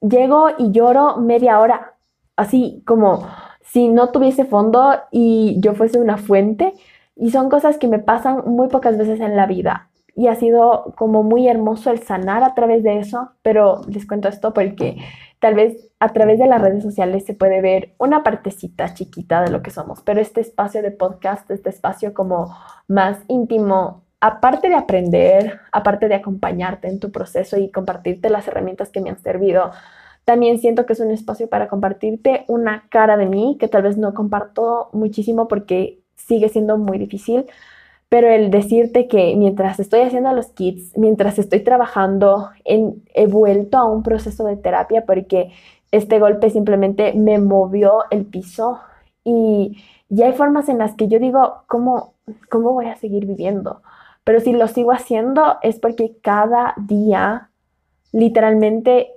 llego 0.00 0.48
y 0.58 0.70
lloro 0.70 1.16
media 1.16 1.60
hora, 1.60 1.94
así 2.36 2.82
como 2.86 3.26
si 3.62 3.88
no 3.88 4.10
tuviese 4.10 4.44
fondo 4.44 4.94
y 5.10 5.56
yo 5.60 5.74
fuese 5.74 6.00
una 6.00 6.16
fuente 6.16 6.72
y 7.16 7.30
son 7.30 7.50
cosas 7.50 7.78
que 7.78 7.88
me 7.88 7.98
pasan 7.98 8.42
muy 8.46 8.68
pocas 8.68 8.96
veces 8.96 9.20
en 9.20 9.36
la 9.36 9.46
vida. 9.46 9.90
Y 10.14 10.28
ha 10.28 10.34
sido 10.34 10.94
como 10.96 11.22
muy 11.22 11.48
hermoso 11.48 11.90
el 11.90 12.02
sanar 12.02 12.42
a 12.42 12.54
través 12.54 12.82
de 12.82 12.98
eso, 12.98 13.30
pero 13.42 13.82
les 13.88 14.06
cuento 14.06 14.28
esto 14.28 14.52
porque 14.52 14.96
tal 15.40 15.54
vez 15.54 15.90
a 16.00 16.12
través 16.12 16.38
de 16.38 16.46
las 16.46 16.60
redes 16.60 16.82
sociales 16.82 17.24
se 17.24 17.34
puede 17.34 17.60
ver 17.60 17.94
una 17.98 18.22
partecita 18.22 18.94
chiquita 18.94 19.42
de 19.42 19.50
lo 19.50 19.62
que 19.62 19.70
somos, 19.70 20.02
pero 20.02 20.20
este 20.20 20.40
espacio 20.40 20.82
de 20.82 20.90
podcast, 20.90 21.50
este 21.50 21.70
espacio 21.70 22.14
como 22.14 22.56
más 22.86 23.18
íntimo, 23.28 24.04
aparte 24.20 24.68
de 24.68 24.74
aprender, 24.74 25.60
aparte 25.72 26.08
de 26.08 26.14
acompañarte 26.14 26.88
en 26.88 27.00
tu 27.00 27.12
proceso 27.12 27.56
y 27.56 27.70
compartirte 27.70 28.30
las 28.30 28.48
herramientas 28.48 28.90
que 28.90 29.00
me 29.00 29.10
han 29.10 29.18
servido, 29.18 29.70
también 30.24 30.58
siento 30.58 30.84
que 30.86 30.92
es 30.92 31.00
un 31.00 31.10
espacio 31.10 31.48
para 31.48 31.68
compartirte 31.68 32.44
una 32.48 32.86
cara 32.90 33.16
de 33.16 33.26
mí 33.26 33.56
que 33.58 33.68
tal 33.68 33.82
vez 33.82 33.96
no 33.96 34.12
comparto 34.14 34.90
muchísimo 34.92 35.48
porque 35.48 36.00
sigue 36.16 36.48
siendo 36.48 36.76
muy 36.76 36.98
difícil, 36.98 37.46
pero 38.08 38.28
el 38.28 38.50
decirte 38.50 39.06
que 39.06 39.34
mientras 39.36 39.78
estoy 39.80 40.00
haciendo 40.00 40.32
los 40.32 40.46
kits, 40.48 40.96
mientras 40.96 41.38
estoy 41.38 41.60
trabajando, 41.60 42.50
en, 42.64 43.02
he 43.14 43.26
vuelto 43.26 43.78
a 43.78 43.84
un 43.84 44.02
proceso 44.02 44.44
de 44.44 44.56
terapia 44.56 45.04
porque 45.06 45.52
este 45.92 46.18
golpe 46.18 46.50
simplemente 46.50 47.12
me 47.14 47.38
movió 47.38 48.04
el 48.10 48.24
piso 48.24 48.80
y 49.24 49.82
ya 50.08 50.26
hay 50.26 50.32
formas 50.32 50.68
en 50.68 50.78
las 50.78 50.94
que 50.94 51.08
yo 51.08 51.18
digo, 51.18 51.64
¿cómo, 51.66 52.14
cómo 52.50 52.72
voy 52.72 52.86
a 52.86 52.96
seguir 52.96 53.26
viviendo? 53.26 53.82
Pero 54.24 54.40
si 54.40 54.52
lo 54.52 54.68
sigo 54.68 54.92
haciendo 54.92 55.56
es 55.62 55.78
porque 55.78 56.16
cada 56.22 56.74
día 56.76 57.50
literalmente 58.12 59.12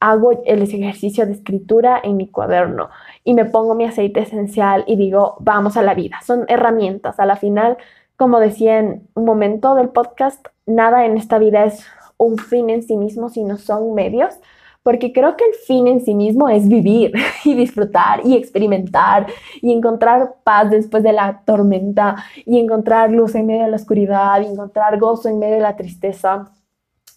hago 0.00 0.42
el 0.44 0.62
ejercicio 0.62 1.26
de 1.26 1.32
escritura 1.32 2.00
en 2.02 2.16
mi 2.16 2.28
cuaderno 2.28 2.90
y 3.24 3.34
me 3.34 3.46
pongo 3.46 3.74
mi 3.74 3.84
aceite 3.84 4.20
esencial 4.20 4.84
y 4.86 4.96
digo, 4.96 5.36
vamos 5.40 5.76
a 5.76 5.82
la 5.82 5.94
vida. 5.94 6.20
Son 6.22 6.44
herramientas. 6.48 7.18
A 7.18 7.26
la 7.26 7.36
final, 7.36 7.78
como 8.16 8.40
decía 8.40 8.78
en 8.78 9.08
un 9.14 9.24
momento 9.24 9.74
del 9.74 9.90
podcast, 9.90 10.46
nada 10.66 11.04
en 11.04 11.16
esta 11.16 11.38
vida 11.38 11.64
es 11.64 11.84
un 12.16 12.38
fin 12.38 12.70
en 12.70 12.82
sí 12.82 12.96
mismo, 12.96 13.28
sino 13.28 13.58
son 13.58 13.94
medios 13.94 14.38
porque 14.86 15.12
creo 15.12 15.36
que 15.36 15.44
el 15.44 15.54
fin 15.66 15.88
en 15.88 16.00
sí 16.00 16.14
mismo 16.14 16.48
es 16.48 16.68
vivir 16.68 17.10
y 17.44 17.54
disfrutar 17.56 18.24
y 18.24 18.36
experimentar 18.36 19.26
y 19.60 19.72
encontrar 19.72 20.36
paz 20.44 20.70
después 20.70 21.02
de 21.02 21.12
la 21.12 21.42
tormenta 21.44 22.14
y 22.44 22.60
encontrar 22.60 23.10
luz 23.10 23.34
en 23.34 23.46
medio 23.46 23.64
de 23.64 23.70
la 23.70 23.76
oscuridad 23.78 24.40
y 24.42 24.46
encontrar 24.46 24.96
gozo 25.00 25.28
en 25.28 25.40
medio 25.40 25.56
de 25.56 25.62
la 25.62 25.74
tristeza. 25.74 26.52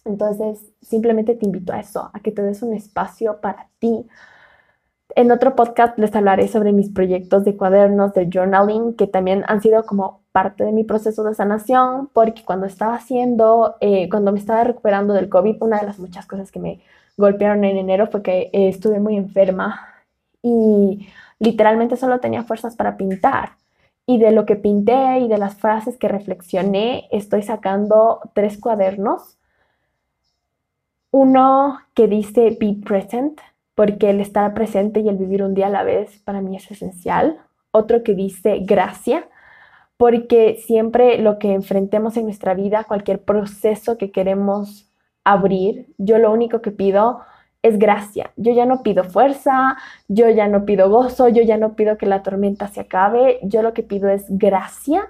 Entonces, 0.04 0.72
simplemente 0.82 1.36
te 1.36 1.46
invito 1.46 1.72
a 1.72 1.78
eso, 1.78 2.10
a 2.12 2.18
que 2.18 2.32
te 2.32 2.42
des 2.42 2.60
un 2.64 2.74
espacio 2.74 3.40
para 3.40 3.68
ti. 3.78 4.04
En 5.14 5.30
otro 5.30 5.54
podcast 5.54 5.96
les 5.96 6.12
hablaré 6.16 6.48
sobre 6.48 6.72
mis 6.72 6.90
proyectos 6.90 7.44
de 7.44 7.56
cuadernos, 7.56 8.14
de 8.14 8.28
journaling, 8.32 8.96
que 8.96 9.06
también 9.06 9.44
han 9.46 9.62
sido 9.62 9.84
como 9.86 10.19
parte 10.32 10.64
de 10.64 10.72
mi 10.72 10.84
proceso 10.84 11.24
de 11.24 11.34
sanación, 11.34 12.08
porque 12.12 12.44
cuando 12.44 12.66
estaba 12.66 12.94
haciendo, 12.94 13.76
eh, 13.80 14.08
cuando 14.08 14.32
me 14.32 14.38
estaba 14.38 14.64
recuperando 14.64 15.14
del 15.14 15.28
COVID, 15.28 15.56
una 15.60 15.80
de 15.80 15.86
las 15.86 15.98
muchas 15.98 16.26
cosas 16.26 16.50
que 16.52 16.60
me 16.60 16.80
golpearon 17.16 17.64
en 17.64 17.76
enero 17.76 18.06
fue 18.06 18.22
que 18.22 18.50
eh, 18.52 18.68
estuve 18.68 19.00
muy 19.00 19.16
enferma 19.16 19.88
y 20.42 21.08
literalmente 21.38 21.96
solo 21.96 22.20
tenía 22.20 22.44
fuerzas 22.44 22.76
para 22.76 22.96
pintar. 22.96 23.50
Y 24.06 24.18
de 24.18 24.32
lo 24.32 24.46
que 24.46 24.56
pinté 24.56 25.18
y 25.20 25.28
de 25.28 25.38
las 25.38 25.56
frases 25.56 25.96
que 25.96 26.08
reflexioné, 26.08 27.08
estoy 27.12 27.42
sacando 27.42 28.20
tres 28.34 28.58
cuadernos 28.58 29.36
uno 31.10 31.80
que 31.94 32.06
dice 32.06 32.56
be 32.60 32.76
present, 32.84 33.40
porque 33.74 34.10
el 34.10 34.20
estar 34.20 34.52
presente 34.54 35.00
y 35.00 35.08
el 35.08 35.16
vivir 35.16 35.42
un 35.42 35.54
día 35.54 35.66
a 35.66 35.70
la 35.70 35.82
vez 35.82 36.18
para 36.24 36.40
mí 36.40 36.56
es 36.56 36.70
esencial. 36.70 37.38
Otro 37.72 38.02
que 38.02 38.14
dice 38.14 38.60
gracia, 38.60 39.28
porque 40.00 40.58
siempre 40.64 41.18
lo 41.18 41.38
que 41.38 41.52
enfrentemos 41.52 42.16
en 42.16 42.24
nuestra 42.24 42.54
vida, 42.54 42.84
cualquier 42.84 43.22
proceso 43.22 43.98
que 43.98 44.10
queremos 44.10 44.90
abrir, 45.24 45.92
yo 45.98 46.16
lo 46.16 46.32
único 46.32 46.62
que 46.62 46.70
pido 46.70 47.20
es 47.60 47.78
gracia. 47.78 48.30
Yo 48.36 48.54
ya 48.54 48.64
no 48.64 48.82
pido 48.82 49.04
fuerza, 49.04 49.76
yo 50.08 50.30
ya 50.30 50.48
no 50.48 50.64
pido 50.64 50.88
gozo, 50.88 51.28
yo 51.28 51.42
ya 51.42 51.58
no 51.58 51.74
pido 51.74 51.98
que 51.98 52.06
la 52.06 52.22
tormenta 52.22 52.66
se 52.68 52.80
acabe, 52.80 53.40
yo 53.42 53.60
lo 53.60 53.74
que 53.74 53.82
pido 53.82 54.08
es 54.08 54.24
gracia 54.30 55.06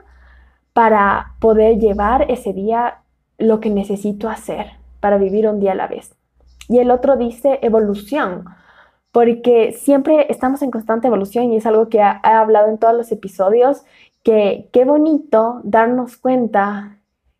para 0.73 1.37
poder 1.39 1.79
llevar 1.79 2.29
ese 2.29 2.53
día 2.53 3.03
lo 3.39 3.61
que 3.61 3.71
necesito 3.71 4.29
hacer 4.29 4.73
para 4.99 5.19
vivir 5.19 5.47
un 5.47 5.61
día 5.61 5.71
a 5.71 5.77
la 5.77 5.87
vez. 5.87 6.17
Y 6.69 6.79
el 6.79 6.91
otro 6.91 7.17
dice 7.17 7.61
evolución, 7.63 8.45
porque 9.13 9.73
siempre 9.73 10.27
estamos 10.31 10.63
en 10.63 10.73
constante 10.73 11.07
evolución 11.07 11.53
y 11.53 11.57
es 11.59 11.67
algo 11.67 11.89
que 11.89 11.99
he 11.99 12.03
hablado 12.29 12.69
en 12.69 12.79
todos 12.79 12.97
los 12.97 13.13
episodios, 13.13 13.85
que 14.23 14.69
qué 14.73 14.85
bonito 14.85 15.61
darnos 15.65 16.17
cuenta 16.17 16.99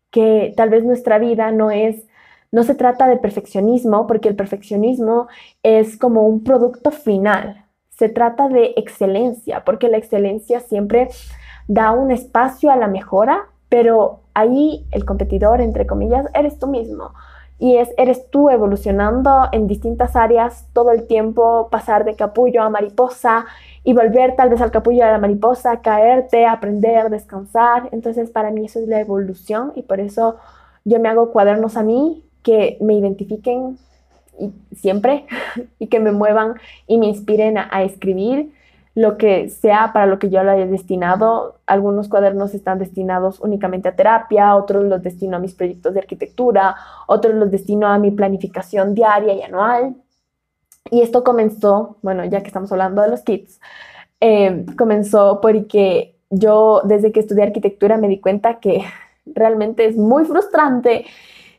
que 0.09 0.53
tal 0.57 0.69
vez 0.69 0.83
nuestra 0.83 1.19
vida 1.19 1.51
no 1.51 1.71
es, 1.71 2.07
no 2.51 2.63
se 2.63 2.75
trata 2.75 3.07
de 3.07 3.17
perfeccionismo, 3.17 4.07
porque 4.07 4.29
el 4.29 4.35
perfeccionismo 4.35 5.27
es 5.63 5.97
como 5.97 6.27
un 6.27 6.43
producto 6.43 6.91
final, 6.91 7.65
se 7.89 8.09
trata 8.09 8.49
de 8.49 8.73
excelencia, 8.75 9.63
porque 9.63 9.89
la 9.89 9.97
excelencia 9.97 10.59
siempre 10.59 11.09
da 11.67 11.91
un 11.91 12.11
espacio 12.11 12.71
a 12.71 12.75
la 12.75 12.87
mejora, 12.87 13.45
pero 13.69 14.21
ahí 14.33 14.85
el 14.91 15.05
competidor, 15.05 15.61
entre 15.61 15.87
comillas, 15.87 16.25
eres 16.33 16.59
tú 16.59 16.67
mismo 16.67 17.13
y 17.61 17.77
es, 17.77 17.91
eres 17.95 18.27
tú 18.31 18.49
evolucionando 18.49 19.47
en 19.51 19.67
distintas 19.67 20.15
áreas 20.15 20.65
todo 20.73 20.91
el 20.91 21.05
tiempo, 21.05 21.67
pasar 21.69 22.05
de 22.05 22.15
capullo 22.15 22.63
a 22.63 22.71
mariposa 22.71 23.45
y 23.83 23.93
volver 23.93 24.35
tal 24.35 24.49
vez 24.49 24.61
al 24.61 24.71
capullo 24.71 25.05
de 25.05 25.11
la 25.11 25.19
mariposa, 25.19 25.79
caerte, 25.81 26.47
aprender, 26.47 27.11
descansar. 27.11 27.87
Entonces 27.91 28.31
para 28.31 28.49
mí 28.49 28.65
eso 28.65 28.79
es 28.79 28.87
la 28.87 28.99
evolución 28.99 29.73
y 29.75 29.83
por 29.83 29.99
eso 29.99 30.37
yo 30.85 30.99
me 30.99 31.07
hago 31.07 31.31
cuadernos 31.31 31.77
a 31.77 31.83
mí 31.83 32.25
que 32.41 32.79
me 32.81 32.95
identifiquen 32.95 33.77
siempre 34.75 35.27
y 35.77 35.85
que 35.85 35.99
me 35.99 36.11
muevan 36.11 36.55
y 36.87 36.97
me 36.97 37.05
inspiren 37.05 37.59
a 37.59 37.83
escribir 37.83 38.51
lo 38.93 39.17
que 39.17 39.49
sea 39.49 39.91
para 39.93 40.05
lo 40.05 40.19
que 40.19 40.29
yo 40.29 40.43
lo 40.43 40.51
haya 40.51 40.65
destinado. 40.65 41.59
Algunos 41.65 42.09
cuadernos 42.09 42.53
están 42.53 42.79
destinados 42.79 43.39
únicamente 43.39 43.89
a 43.89 43.95
terapia, 43.95 44.55
otros 44.55 44.83
los 44.83 45.01
destino 45.01 45.37
a 45.37 45.39
mis 45.39 45.53
proyectos 45.53 45.93
de 45.93 46.01
arquitectura, 46.01 46.75
otros 47.07 47.35
los 47.35 47.51
destino 47.51 47.87
a 47.87 47.97
mi 47.97 48.11
planificación 48.11 48.93
diaria 48.93 49.33
y 49.33 49.41
anual. 49.43 49.95
Y 50.89 51.01
esto 51.01 51.23
comenzó, 51.23 51.97
bueno, 52.01 52.25
ya 52.25 52.41
que 52.41 52.47
estamos 52.47 52.71
hablando 52.71 53.01
de 53.01 53.09
los 53.09 53.21
kits, 53.21 53.61
eh, 54.19 54.65
comenzó 54.77 55.39
porque 55.41 56.15
yo 56.29 56.81
desde 56.83 57.11
que 57.11 57.21
estudié 57.21 57.43
arquitectura 57.43 57.97
me 57.97 58.07
di 58.07 58.19
cuenta 58.19 58.59
que 58.59 58.83
realmente 59.25 59.85
es 59.85 59.95
muy 59.95 60.25
frustrante 60.25 61.05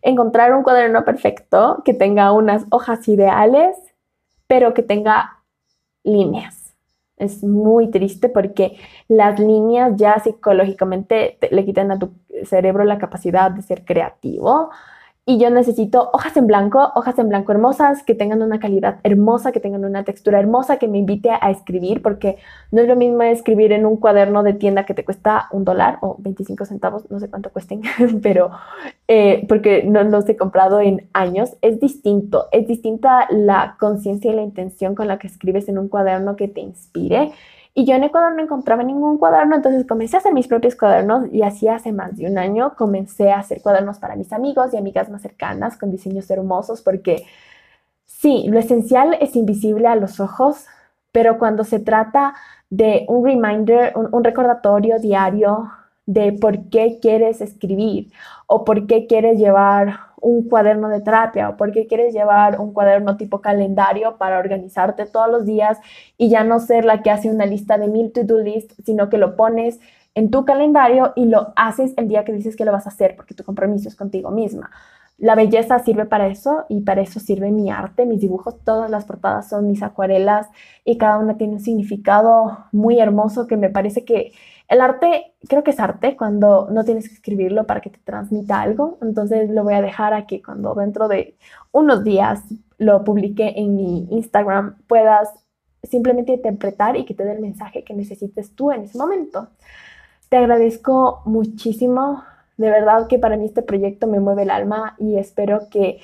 encontrar 0.03 0.55
un 0.55 0.64
cuaderno 0.64 1.05
perfecto 1.05 1.83
que 1.85 1.95
tenga 1.95 2.33
unas 2.33 2.64
hojas 2.71 3.09
ideales, 3.09 3.77
pero 4.49 4.75
que 4.75 4.83
tenga 4.83 5.38
líneas 6.03 6.62
es 7.23 7.43
muy 7.43 7.91
triste 7.91 8.29
porque 8.29 8.77
las 9.09 9.39
líneas 9.39 9.93
ya 9.97 10.19
psicológicamente 10.19 11.39
le 11.51 11.65
quitan 11.65 11.91
a 11.93 11.99
tu 11.99 12.13
cerebro 12.45 12.85
la 12.85 12.99
capacidad 12.99 13.51
de 13.51 13.63
ser 13.63 13.85
creativo 13.85 14.71
y 15.25 15.39
yo 15.39 15.51
necesito 15.51 16.11
hojas 16.13 16.37
en 16.37 16.49
blanco, 16.49 16.91
hojas 16.97 17.17
en 17.21 17.29
blanco 17.29 17.53
hermosas, 17.53 18.03
que 18.03 18.17
tengan 18.17 18.43
una 18.43 18.59
calidad 18.59 18.99
hermosa, 19.05 19.53
que 19.53 19.61
tengan 19.61 19.85
una 19.85 20.03
textura 20.03 20.41
hermosa, 20.41 20.79
que 20.79 20.89
me 20.89 20.99
invite 20.99 21.31
a 21.31 21.51
escribir, 21.53 22.03
porque 22.03 22.39
no 22.73 22.81
es 22.81 22.89
lo 22.89 22.97
mismo 22.97 23.23
escribir 23.23 23.71
en 23.71 23.87
un 23.87 23.99
cuaderno 23.99 24.43
de 24.43 24.55
tienda 24.55 24.85
que 24.85 24.95
te 24.95 25.05
cuesta 25.05 25.47
un 25.53 25.65
dólar 25.65 25.99
o 26.01 26.17
25 26.19 26.65
centavos, 26.65 27.09
no 27.09 27.21
sé 27.21 27.31
cuánto 27.31 27.51
cuesten, 27.51 27.83
pero 28.23 28.51
eh, 29.07 29.47
porque 29.49 29.85
no 29.85 30.03
los 30.03 30.29
he 30.29 30.37
comprado 30.37 30.81
en 30.81 31.09
años, 31.13 31.57
es 31.63 31.79
distinto, 31.79 32.49
es 32.51 32.67
distinta 32.67 33.29
la 33.31 33.77
conciencia 33.79 34.33
y 34.33 34.35
la 34.35 34.43
intención 34.43 34.97
con 34.97 35.07
la 35.07 35.21
que 35.21 35.29
escribes 35.29 35.69
en 35.69 35.79
un 35.79 35.89
cuaderno 35.89 36.35
que 36.35 36.49
te 36.49 36.61
inspire 36.63 37.31
y 37.75 37.87
yo 37.87 37.95
en 37.95 38.05
Ecuador 38.05 38.35
no 38.35 38.43
encontraba 38.43 38.83
ningún 38.83 39.17
cuaderno, 39.17 39.57
entonces 39.57 39.87
comencé 39.87 40.17
a 40.17 40.21
hacer 40.21 40.35
mis 40.35 40.47
propios 40.47 40.77
cuadernos 40.77 41.33
y 41.33 41.43
así 41.43 41.69
hace 41.69 41.93
más 41.93 42.17
de 42.17 42.27
un 42.27 42.37
año 42.37 42.75
comencé 42.77 43.31
a 43.31 43.39
hacer 43.39 43.63
cuadernos 43.63 43.99
para 43.99 44.15
mis 44.17 44.33
amigos 44.33 44.75
y 44.75 44.77
amigas 44.77 45.09
más 45.09 45.23
cercanas 45.23 45.79
con 45.79 45.91
diseños 45.91 46.31
hermosos 46.31 46.83
porque 46.83 47.25
sí, 48.05 48.47
lo 48.49 48.59
esencial 48.59 49.17
es 49.21 49.37
invisible 49.37 49.89
a 49.89 49.97
los 49.97 50.21
ojos, 50.21 50.67
pero 51.13 51.39
cuando 51.39 51.65
se 51.65 51.81
trata 51.81 52.35
de 52.69 53.07
un 53.09 53.25
reminder, 53.25 53.93
un, 53.97 54.09
un 54.13 54.25
recordatorio 54.25 54.99
diario 54.99 55.71
de 56.05 56.33
por 56.33 56.69
qué 56.69 56.99
quieres 57.01 57.41
escribir 57.41 58.13
o 58.47 58.65
por 58.65 58.87
qué 58.87 59.07
quieres 59.07 59.39
llevar 59.39 60.12
un 60.23 60.49
cuaderno 60.49 60.89
de 60.89 61.01
terapia 61.01 61.51
o 61.51 61.57
porque 61.57 61.87
quieres 61.87 62.15
llevar 62.15 62.61
un 62.61 62.73
cuaderno 62.73 63.17
tipo 63.17 63.41
calendario 63.41 64.17
para 64.17 64.39
organizarte 64.39 65.05
todos 65.05 65.29
los 65.29 65.45
días 65.45 65.79
y 66.17 66.31
ya 66.31 66.45
no 66.45 66.61
ser 66.61 66.85
la 66.85 67.03
que 67.03 67.11
hace 67.11 67.29
una 67.29 67.45
lista 67.45 67.77
de 67.77 67.89
mil 67.89 68.13
to-do 68.13 68.39
list, 68.39 68.73
sino 68.85 69.11
que 69.11 69.19
lo 69.19 69.37
pones 69.37 69.81
en 70.15 70.31
tu 70.31 70.45
calendario 70.45 71.13
y 71.17 71.27
lo 71.27 71.53
haces 71.57 71.93
el 71.97 72.09
día 72.09 72.25
que 72.25 72.33
dices 72.33 72.57
que 72.57 72.65
lo 72.65 72.73
vas 72.73 72.87
a 72.87 72.91
hacer 72.91 73.17
porque 73.17 73.35
tu 73.35 73.45
compromiso 73.45 73.89
es 73.89 73.97
contigo 73.97 74.31
misma. 74.31 74.71
La 75.19 75.35
belleza 75.35 75.79
sirve 75.79 76.05
para 76.05 76.27
eso 76.27 76.65
y 76.69 76.81
para 76.81 77.03
eso 77.03 77.21
sirve 77.21 77.51
mi 77.51 77.71
arte, 77.71 78.07
mis 78.07 78.21
dibujos, 78.21 78.59
todas 78.65 78.91
las 78.91 79.05
portadas 79.05 79.49
son 79.49 79.69
mis 79.69 79.83
acuarelas 79.83 80.49
y 80.85 80.99
cada 80.99 81.19
una 81.19 81.37
tiene 81.37 81.55
un 81.55 81.61
significado 81.61 82.67
muy 82.73 82.99
hermoso 82.99 83.47
que 83.47 83.57
me 83.57 83.71
parece 83.71 84.05
que 84.05 84.33
el 84.73 84.81
arte, 84.81 85.35
creo 85.47 85.63
que 85.63 85.73
es 85.73 85.81
arte 85.81 86.17
cuando 86.17 86.67
no 86.71 86.83
tienes 86.83 87.07
que 87.07 87.15
escribirlo 87.15 87.67
para 87.67 87.83
que 87.83 87.91
te 87.91 87.99
transmita 87.99 88.63
algo, 88.63 88.97
entonces 89.03 89.51
lo 89.51 89.65
voy 89.65 89.75
a 89.75 89.83
dejar 89.83 90.15
aquí 90.15 90.41
cuando 90.41 90.75
dentro 90.75 91.09
de 91.09 91.37
unos 91.73 92.03
días 92.03 92.43
lo 92.79 93.05
publique 93.05 93.53
en 93.55 93.77
mi 93.77 94.09
Instagram 94.11 94.79
puedas 94.87 95.29
simplemente 95.83 96.33
interpretar 96.33 96.97
y 96.97 97.05
que 97.05 97.13
te 97.13 97.23
dé 97.23 97.33
el 97.33 97.41
mensaje 97.41 97.85
que 97.85 97.93
necesites 97.93 98.55
tú 98.55 98.73
en 98.73 98.85
ese 98.85 98.97
momento. 98.97 99.49
Te 100.31 100.39
agradezco 100.39 101.21
muchísimo, 101.27 102.25
de 102.57 102.71
verdad 102.71 103.09
que 103.09 103.19
para 103.19 103.37
mí 103.37 103.45
este 103.45 103.61
proyecto 103.61 104.07
me 104.07 104.21
mueve 104.21 104.45
el 104.45 104.51
alma 104.51 104.97
y 104.99 105.19
espero 105.19 105.69
que 105.71 106.01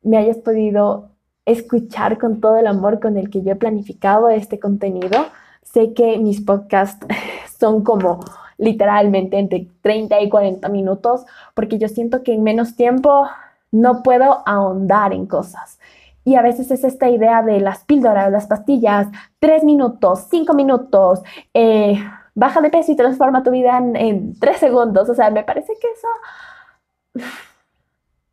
me 0.00 0.16
hayas 0.16 0.38
podido 0.38 1.10
escuchar 1.44 2.16
con 2.16 2.40
todo 2.40 2.56
el 2.56 2.66
amor 2.66 2.98
con 2.98 3.18
el 3.18 3.28
que 3.28 3.42
yo 3.42 3.52
he 3.52 3.56
planificado 3.56 4.30
este 4.30 4.58
contenido. 4.58 5.26
Sé 5.62 5.92
que 5.92 6.16
mis 6.16 6.40
podcasts 6.40 7.06
son 7.58 7.82
como 7.82 8.20
literalmente 8.58 9.38
entre 9.38 9.68
30 9.82 10.20
y 10.20 10.28
40 10.28 10.68
minutos, 10.68 11.26
porque 11.54 11.78
yo 11.78 11.88
siento 11.88 12.22
que 12.22 12.32
en 12.32 12.42
menos 12.42 12.76
tiempo 12.76 13.26
no 13.70 14.02
puedo 14.02 14.42
ahondar 14.46 15.12
en 15.12 15.26
cosas. 15.26 15.78
Y 16.24 16.34
a 16.34 16.42
veces 16.42 16.70
es 16.70 16.82
esta 16.82 17.08
idea 17.08 17.42
de 17.42 17.60
las 17.60 17.84
píldoras, 17.84 18.32
las 18.32 18.46
pastillas, 18.46 19.08
3 19.38 19.64
minutos, 19.64 20.26
5 20.30 20.54
minutos, 20.54 21.22
eh, 21.54 22.02
baja 22.34 22.60
de 22.60 22.70
peso 22.70 22.92
y 22.92 22.96
transforma 22.96 23.42
tu 23.42 23.50
vida 23.50 23.78
en, 23.78 23.94
en 23.94 24.38
3 24.40 24.56
segundos. 24.56 25.08
O 25.08 25.14
sea, 25.14 25.30
me 25.30 25.44
parece 25.44 25.72
que 25.80 25.86
eso... 25.88 26.08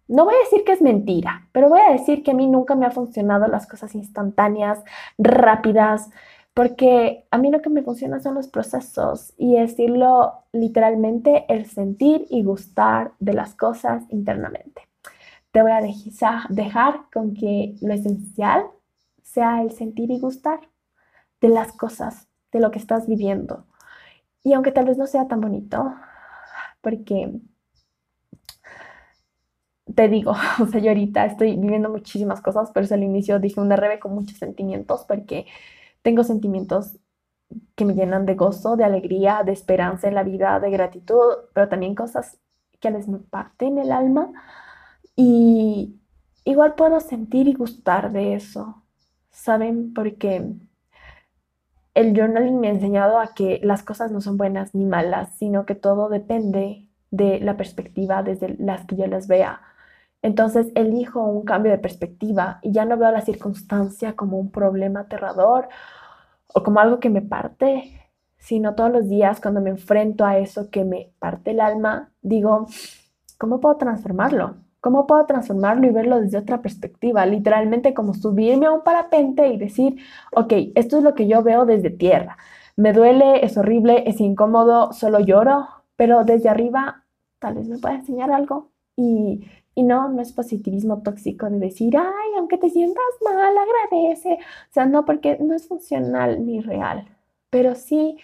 No 0.07 0.25
voy 0.25 0.35
a 0.35 0.43
decir 0.43 0.63
que 0.65 0.73
es 0.73 0.81
mentira, 0.81 1.47
pero 1.53 1.69
voy 1.69 1.79
a 1.79 1.91
decir 1.91 2.23
que 2.23 2.31
a 2.31 2.33
mí 2.33 2.45
nunca 2.47 2.75
me 2.75 2.85
ha 2.85 2.91
funcionado 2.91 3.47
las 3.47 3.65
cosas 3.67 3.95
instantáneas, 3.95 4.83
rápidas, 5.17 6.09
porque 6.53 7.25
a 7.31 7.37
mí 7.37 7.49
lo 7.51 7.61
que 7.61 7.69
me 7.69 7.81
funciona 7.81 8.19
son 8.19 8.35
los 8.35 8.47
procesos 8.47 9.33
y 9.37 9.55
decirlo 9.55 10.45
literalmente, 10.51 11.45
el 11.49 11.65
sentir 11.65 12.25
y 12.29 12.43
gustar 12.43 13.13
de 13.19 13.33
las 13.33 13.55
cosas 13.55 14.03
internamente. 14.09 14.83
te 15.51 15.61
voy 15.61 15.71
a 15.71 15.81
dejar 16.49 17.01
con 17.13 17.35
que 17.35 17.75
lo 17.81 17.93
esencial 17.93 18.65
sea 19.21 19.61
el 19.61 19.71
sentir 19.71 20.11
y 20.11 20.19
gustar 20.19 20.59
de 21.41 21.49
las 21.49 21.71
cosas, 21.73 22.27
de 22.51 22.59
lo 22.59 22.71
que 22.71 22.79
estás 22.79 23.07
viviendo. 23.07 23.65
Y 24.43 24.53
aunque 24.53 24.71
tal 24.71 24.85
vez 24.85 24.97
no 24.97 25.07
sea 25.07 25.27
tan 25.27 25.41
bonito, 25.41 25.93
porque 26.81 27.39
te 29.95 30.07
digo, 30.07 30.31
o 30.61 30.65
sea, 30.67 30.79
yo 30.81 30.89
ahorita 30.89 31.25
estoy 31.25 31.57
viviendo 31.57 31.89
muchísimas 31.89 32.41
cosas, 32.41 32.71
pero 32.73 32.87
al 32.91 33.03
inicio 33.03 33.39
dije 33.39 33.59
una 33.59 33.75
rebe 33.75 33.99
con 33.99 34.13
muchos 34.13 34.37
sentimientos, 34.37 35.05
porque 35.07 35.45
tengo 36.03 36.23
sentimientos 36.23 36.99
que 37.75 37.85
me 37.85 37.95
llenan 37.95 38.25
de 38.25 38.35
gozo, 38.35 38.75
de 38.75 38.83
alegría, 38.83 39.43
de 39.43 39.51
esperanza 39.51 40.07
en 40.07 40.15
la 40.15 40.23
vida, 40.23 40.59
de 40.59 40.69
gratitud, 40.69 41.33
pero 41.53 41.69
también 41.69 41.95
cosas 41.95 42.39
que 42.79 42.91
les 42.91 43.07
me 43.07 43.19
parten 43.19 43.77
el 43.77 43.91
alma. 43.91 44.31
Y 45.15 45.99
igual 46.45 46.75
puedo 46.75 46.99
sentir 46.99 47.47
y 47.47 47.53
gustar 47.53 48.11
de 48.11 48.35
eso, 48.35 48.83
¿saben? 49.31 49.93
Porque 49.93 50.53
el 51.93 52.15
journaling 52.15 52.59
me 52.59 52.67
ha 52.67 52.71
enseñado 52.71 53.19
a 53.19 53.33
que 53.33 53.59
las 53.63 53.83
cosas 53.83 54.11
no 54.11 54.21
son 54.21 54.37
buenas 54.37 54.73
ni 54.73 54.85
malas, 54.85 55.35
sino 55.37 55.65
que 55.65 55.75
todo 55.75 56.09
depende 56.09 56.87
de 57.11 57.39
la 57.39 57.55
perspectiva 57.55 58.23
desde 58.23 58.55
las 58.57 58.85
que 58.85 58.95
yo 58.95 59.05
las 59.07 59.27
vea. 59.27 59.61
Entonces 60.23 60.71
elijo 60.73 61.21
un 61.21 61.43
cambio 61.43 61.71
de 61.71 61.77
perspectiva 61.77 62.59
y 62.63 62.71
ya 62.71 62.85
no 62.85 62.97
veo 62.97 63.11
la 63.11 63.21
circunstancia 63.21 64.15
como 64.15 64.39
un 64.39 64.51
problema 64.51 65.01
aterrador 65.01 65.67
o 66.53 66.63
como 66.63 66.79
algo 66.79 66.99
que 66.99 67.09
me 67.09 67.21
parte, 67.21 68.09
sino 68.37 68.73
todos 68.73 68.91
los 68.91 69.09
días 69.09 69.41
cuando 69.41 69.61
me 69.61 69.69
enfrento 69.69 70.25
a 70.25 70.37
eso 70.37 70.69
que 70.71 70.85
me 70.85 71.11
parte 71.19 71.51
el 71.51 71.59
alma, 71.59 72.11
digo, 72.21 72.67
¿cómo 73.37 73.59
puedo 73.59 73.75
transformarlo? 73.75 74.55
¿Cómo 74.79 75.07
puedo 75.07 75.25
transformarlo 75.25 75.87
y 75.87 75.91
verlo 75.91 76.21
desde 76.21 76.37
otra 76.37 76.61
perspectiva? 76.61 77.25
Literalmente 77.25 77.93
como 77.93 78.13
subirme 78.13 78.67
a 78.67 78.71
un 78.71 78.83
parapente 78.83 79.47
y 79.49 79.57
decir, 79.57 79.97
ok, 80.33 80.53
esto 80.75 80.97
es 80.97 81.03
lo 81.03 81.15
que 81.15 81.27
yo 81.27 81.43
veo 81.43 81.65
desde 81.65 81.89
tierra. 81.89 82.37
Me 82.77 82.93
duele, 82.93 83.45
es 83.45 83.57
horrible, 83.57 84.03
es 84.07 84.21
incómodo, 84.21 84.93
solo 84.93 85.19
lloro, 85.19 85.67
pero 85.97 86.23
desde 86.23 86.49
arriba 86.49 87.03
tal 87.39 87.55
vez 87.55 87.67
me 87.67 87.77
pueda 87.77 87.95
enseñar 87.95 88.31
algo 88.31 88.71
y 88.95 89.45
y 89.75 89.83
no, 89.83 90.09
no 90.09 90.21
es 90.21 90.31
positivismo 90.33 91.01
tóxico 91.01 91.49
de 91.49 91.59
decir, 91.59 91.95
ay, 91.97 92.31
aunque 92.37 92.57
te 92.57 92.69
sientas 92.69 93.03
mal, 93.23 93.53
agradece. 93.57 94.33
O 94.33 94.73
sea, 94.73 94.85
no, 94.85 95.05
porque 95.05 95.37
no 95.39 95.55
es 95.55 95.67
funcional 95.67 96.45
ni 96.45 96.61
real. 96.61 97.07
Pero 97.49 97.75
sí 97.75 98.17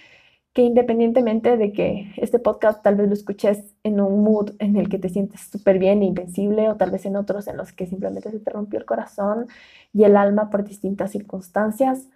que 0.53 0.63
independientemente 0.63 1.57
de 1.57 1.71
que 1.73 2.11
este 2.17 2.39
podcast 2.39 2.83
tal 2.83 2.95
vez 2.95 3.07
lo 3.07 3.13
escuches 3.13 3.63
en 3.83 4.01
un 4.01 4.23
mood 4.23 4.51
en 4.59 4.75
el 4.77 4.89
que 4.89 4.99
te 4.99 5.09
sientes 5.09 5.41
súper 5.41 5.79
bien, 5.79 6.03
invencible, 6.03 6.69
o 6.69 6.75
tal 6.77 6.91
vez 6.91 7.05
en 7.05 7.15
otros 7.15 7.47
en 7.47 7.57
los 7.57 7.71
que 7.73 7.85
simplemente 7.87 8.31
se 8.31 8.39
te 8.39 8.51
rompió 8.51 8.79
el 8.79 8.85
corazón 8.85 9.47
y 9.93 10.03
el 10.03 10.17
alma 10.17 10.49
por 10.49 10.63
distintas 10.63 11.11
circunstancias, 11.11 12.07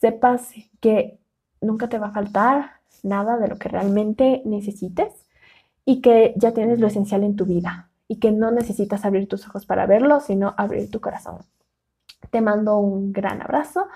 sepas 0.00 0.52
que 0.80 1.18
nunca 1.60 1.88
te 1.88 1.98
va 1.98 2.08
a 2.08 2.12
faltar 2.12 2.72
nada 3.02 3.38
de 3.38 3.48
lo 3.48 3.58
que 3.58 3.68
realmente 3.68 4.42
necesites 4.44 5.26
y 5.84 6.00
que 6.00 6.34
ya 6.36 6.52
tienes 6.52 6.80
lo 6.80 6.86
esencial 6.86 7.24
en 7.24 7.36
tu 7.36 7.44
vida 7.46 7.89
y 8.10 8.16
que 8.16 8.32
no 8.32 8.50
necesitas 8.50 9.04
abrir 9.04 9.28
tus 9.28 9.46
ojos 9.46 9.66
para 9.66 9.86
verlo, 9.86 10.18
sino 10.18 10.52
abrir 10.56 10.90
tu 10.90 11.00
corazón. 11.00 11.38
Te 12.32 12.40
mando 12.40 12.76
un 12.78 13.12
gran 13.12 13.40
abrazo 13.40 13.86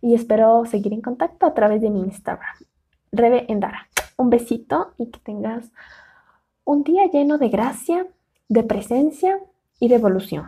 y 0.00 0.14
espero 0.14 0.64
seguir 0.64 0.92
en 0.92 1.02
contacto 1.02 1.44
a 1.44 1.54
través 1.54 1.82
de 1.82 1.90
mi 1.90 1.98
Instagram, 1.98 2.54
Rebe 3.10 3.46
Endara. 3.52 3.88
Un 4.16 4.30
besito 4.30 4.92
y 4.96 5.10
que 5.10 5.18
tengas 5.18 5.72
un 6.62 6.84
día 6.84 7.10
lleno 7.12 7.36
de 7.36 7.48
gracia, 7.48 8.06
de 8.48 8.62
presencia 8.62 9.40
y 9.80 9.88
de 9.88 9.96
evolución. 9.96 10.46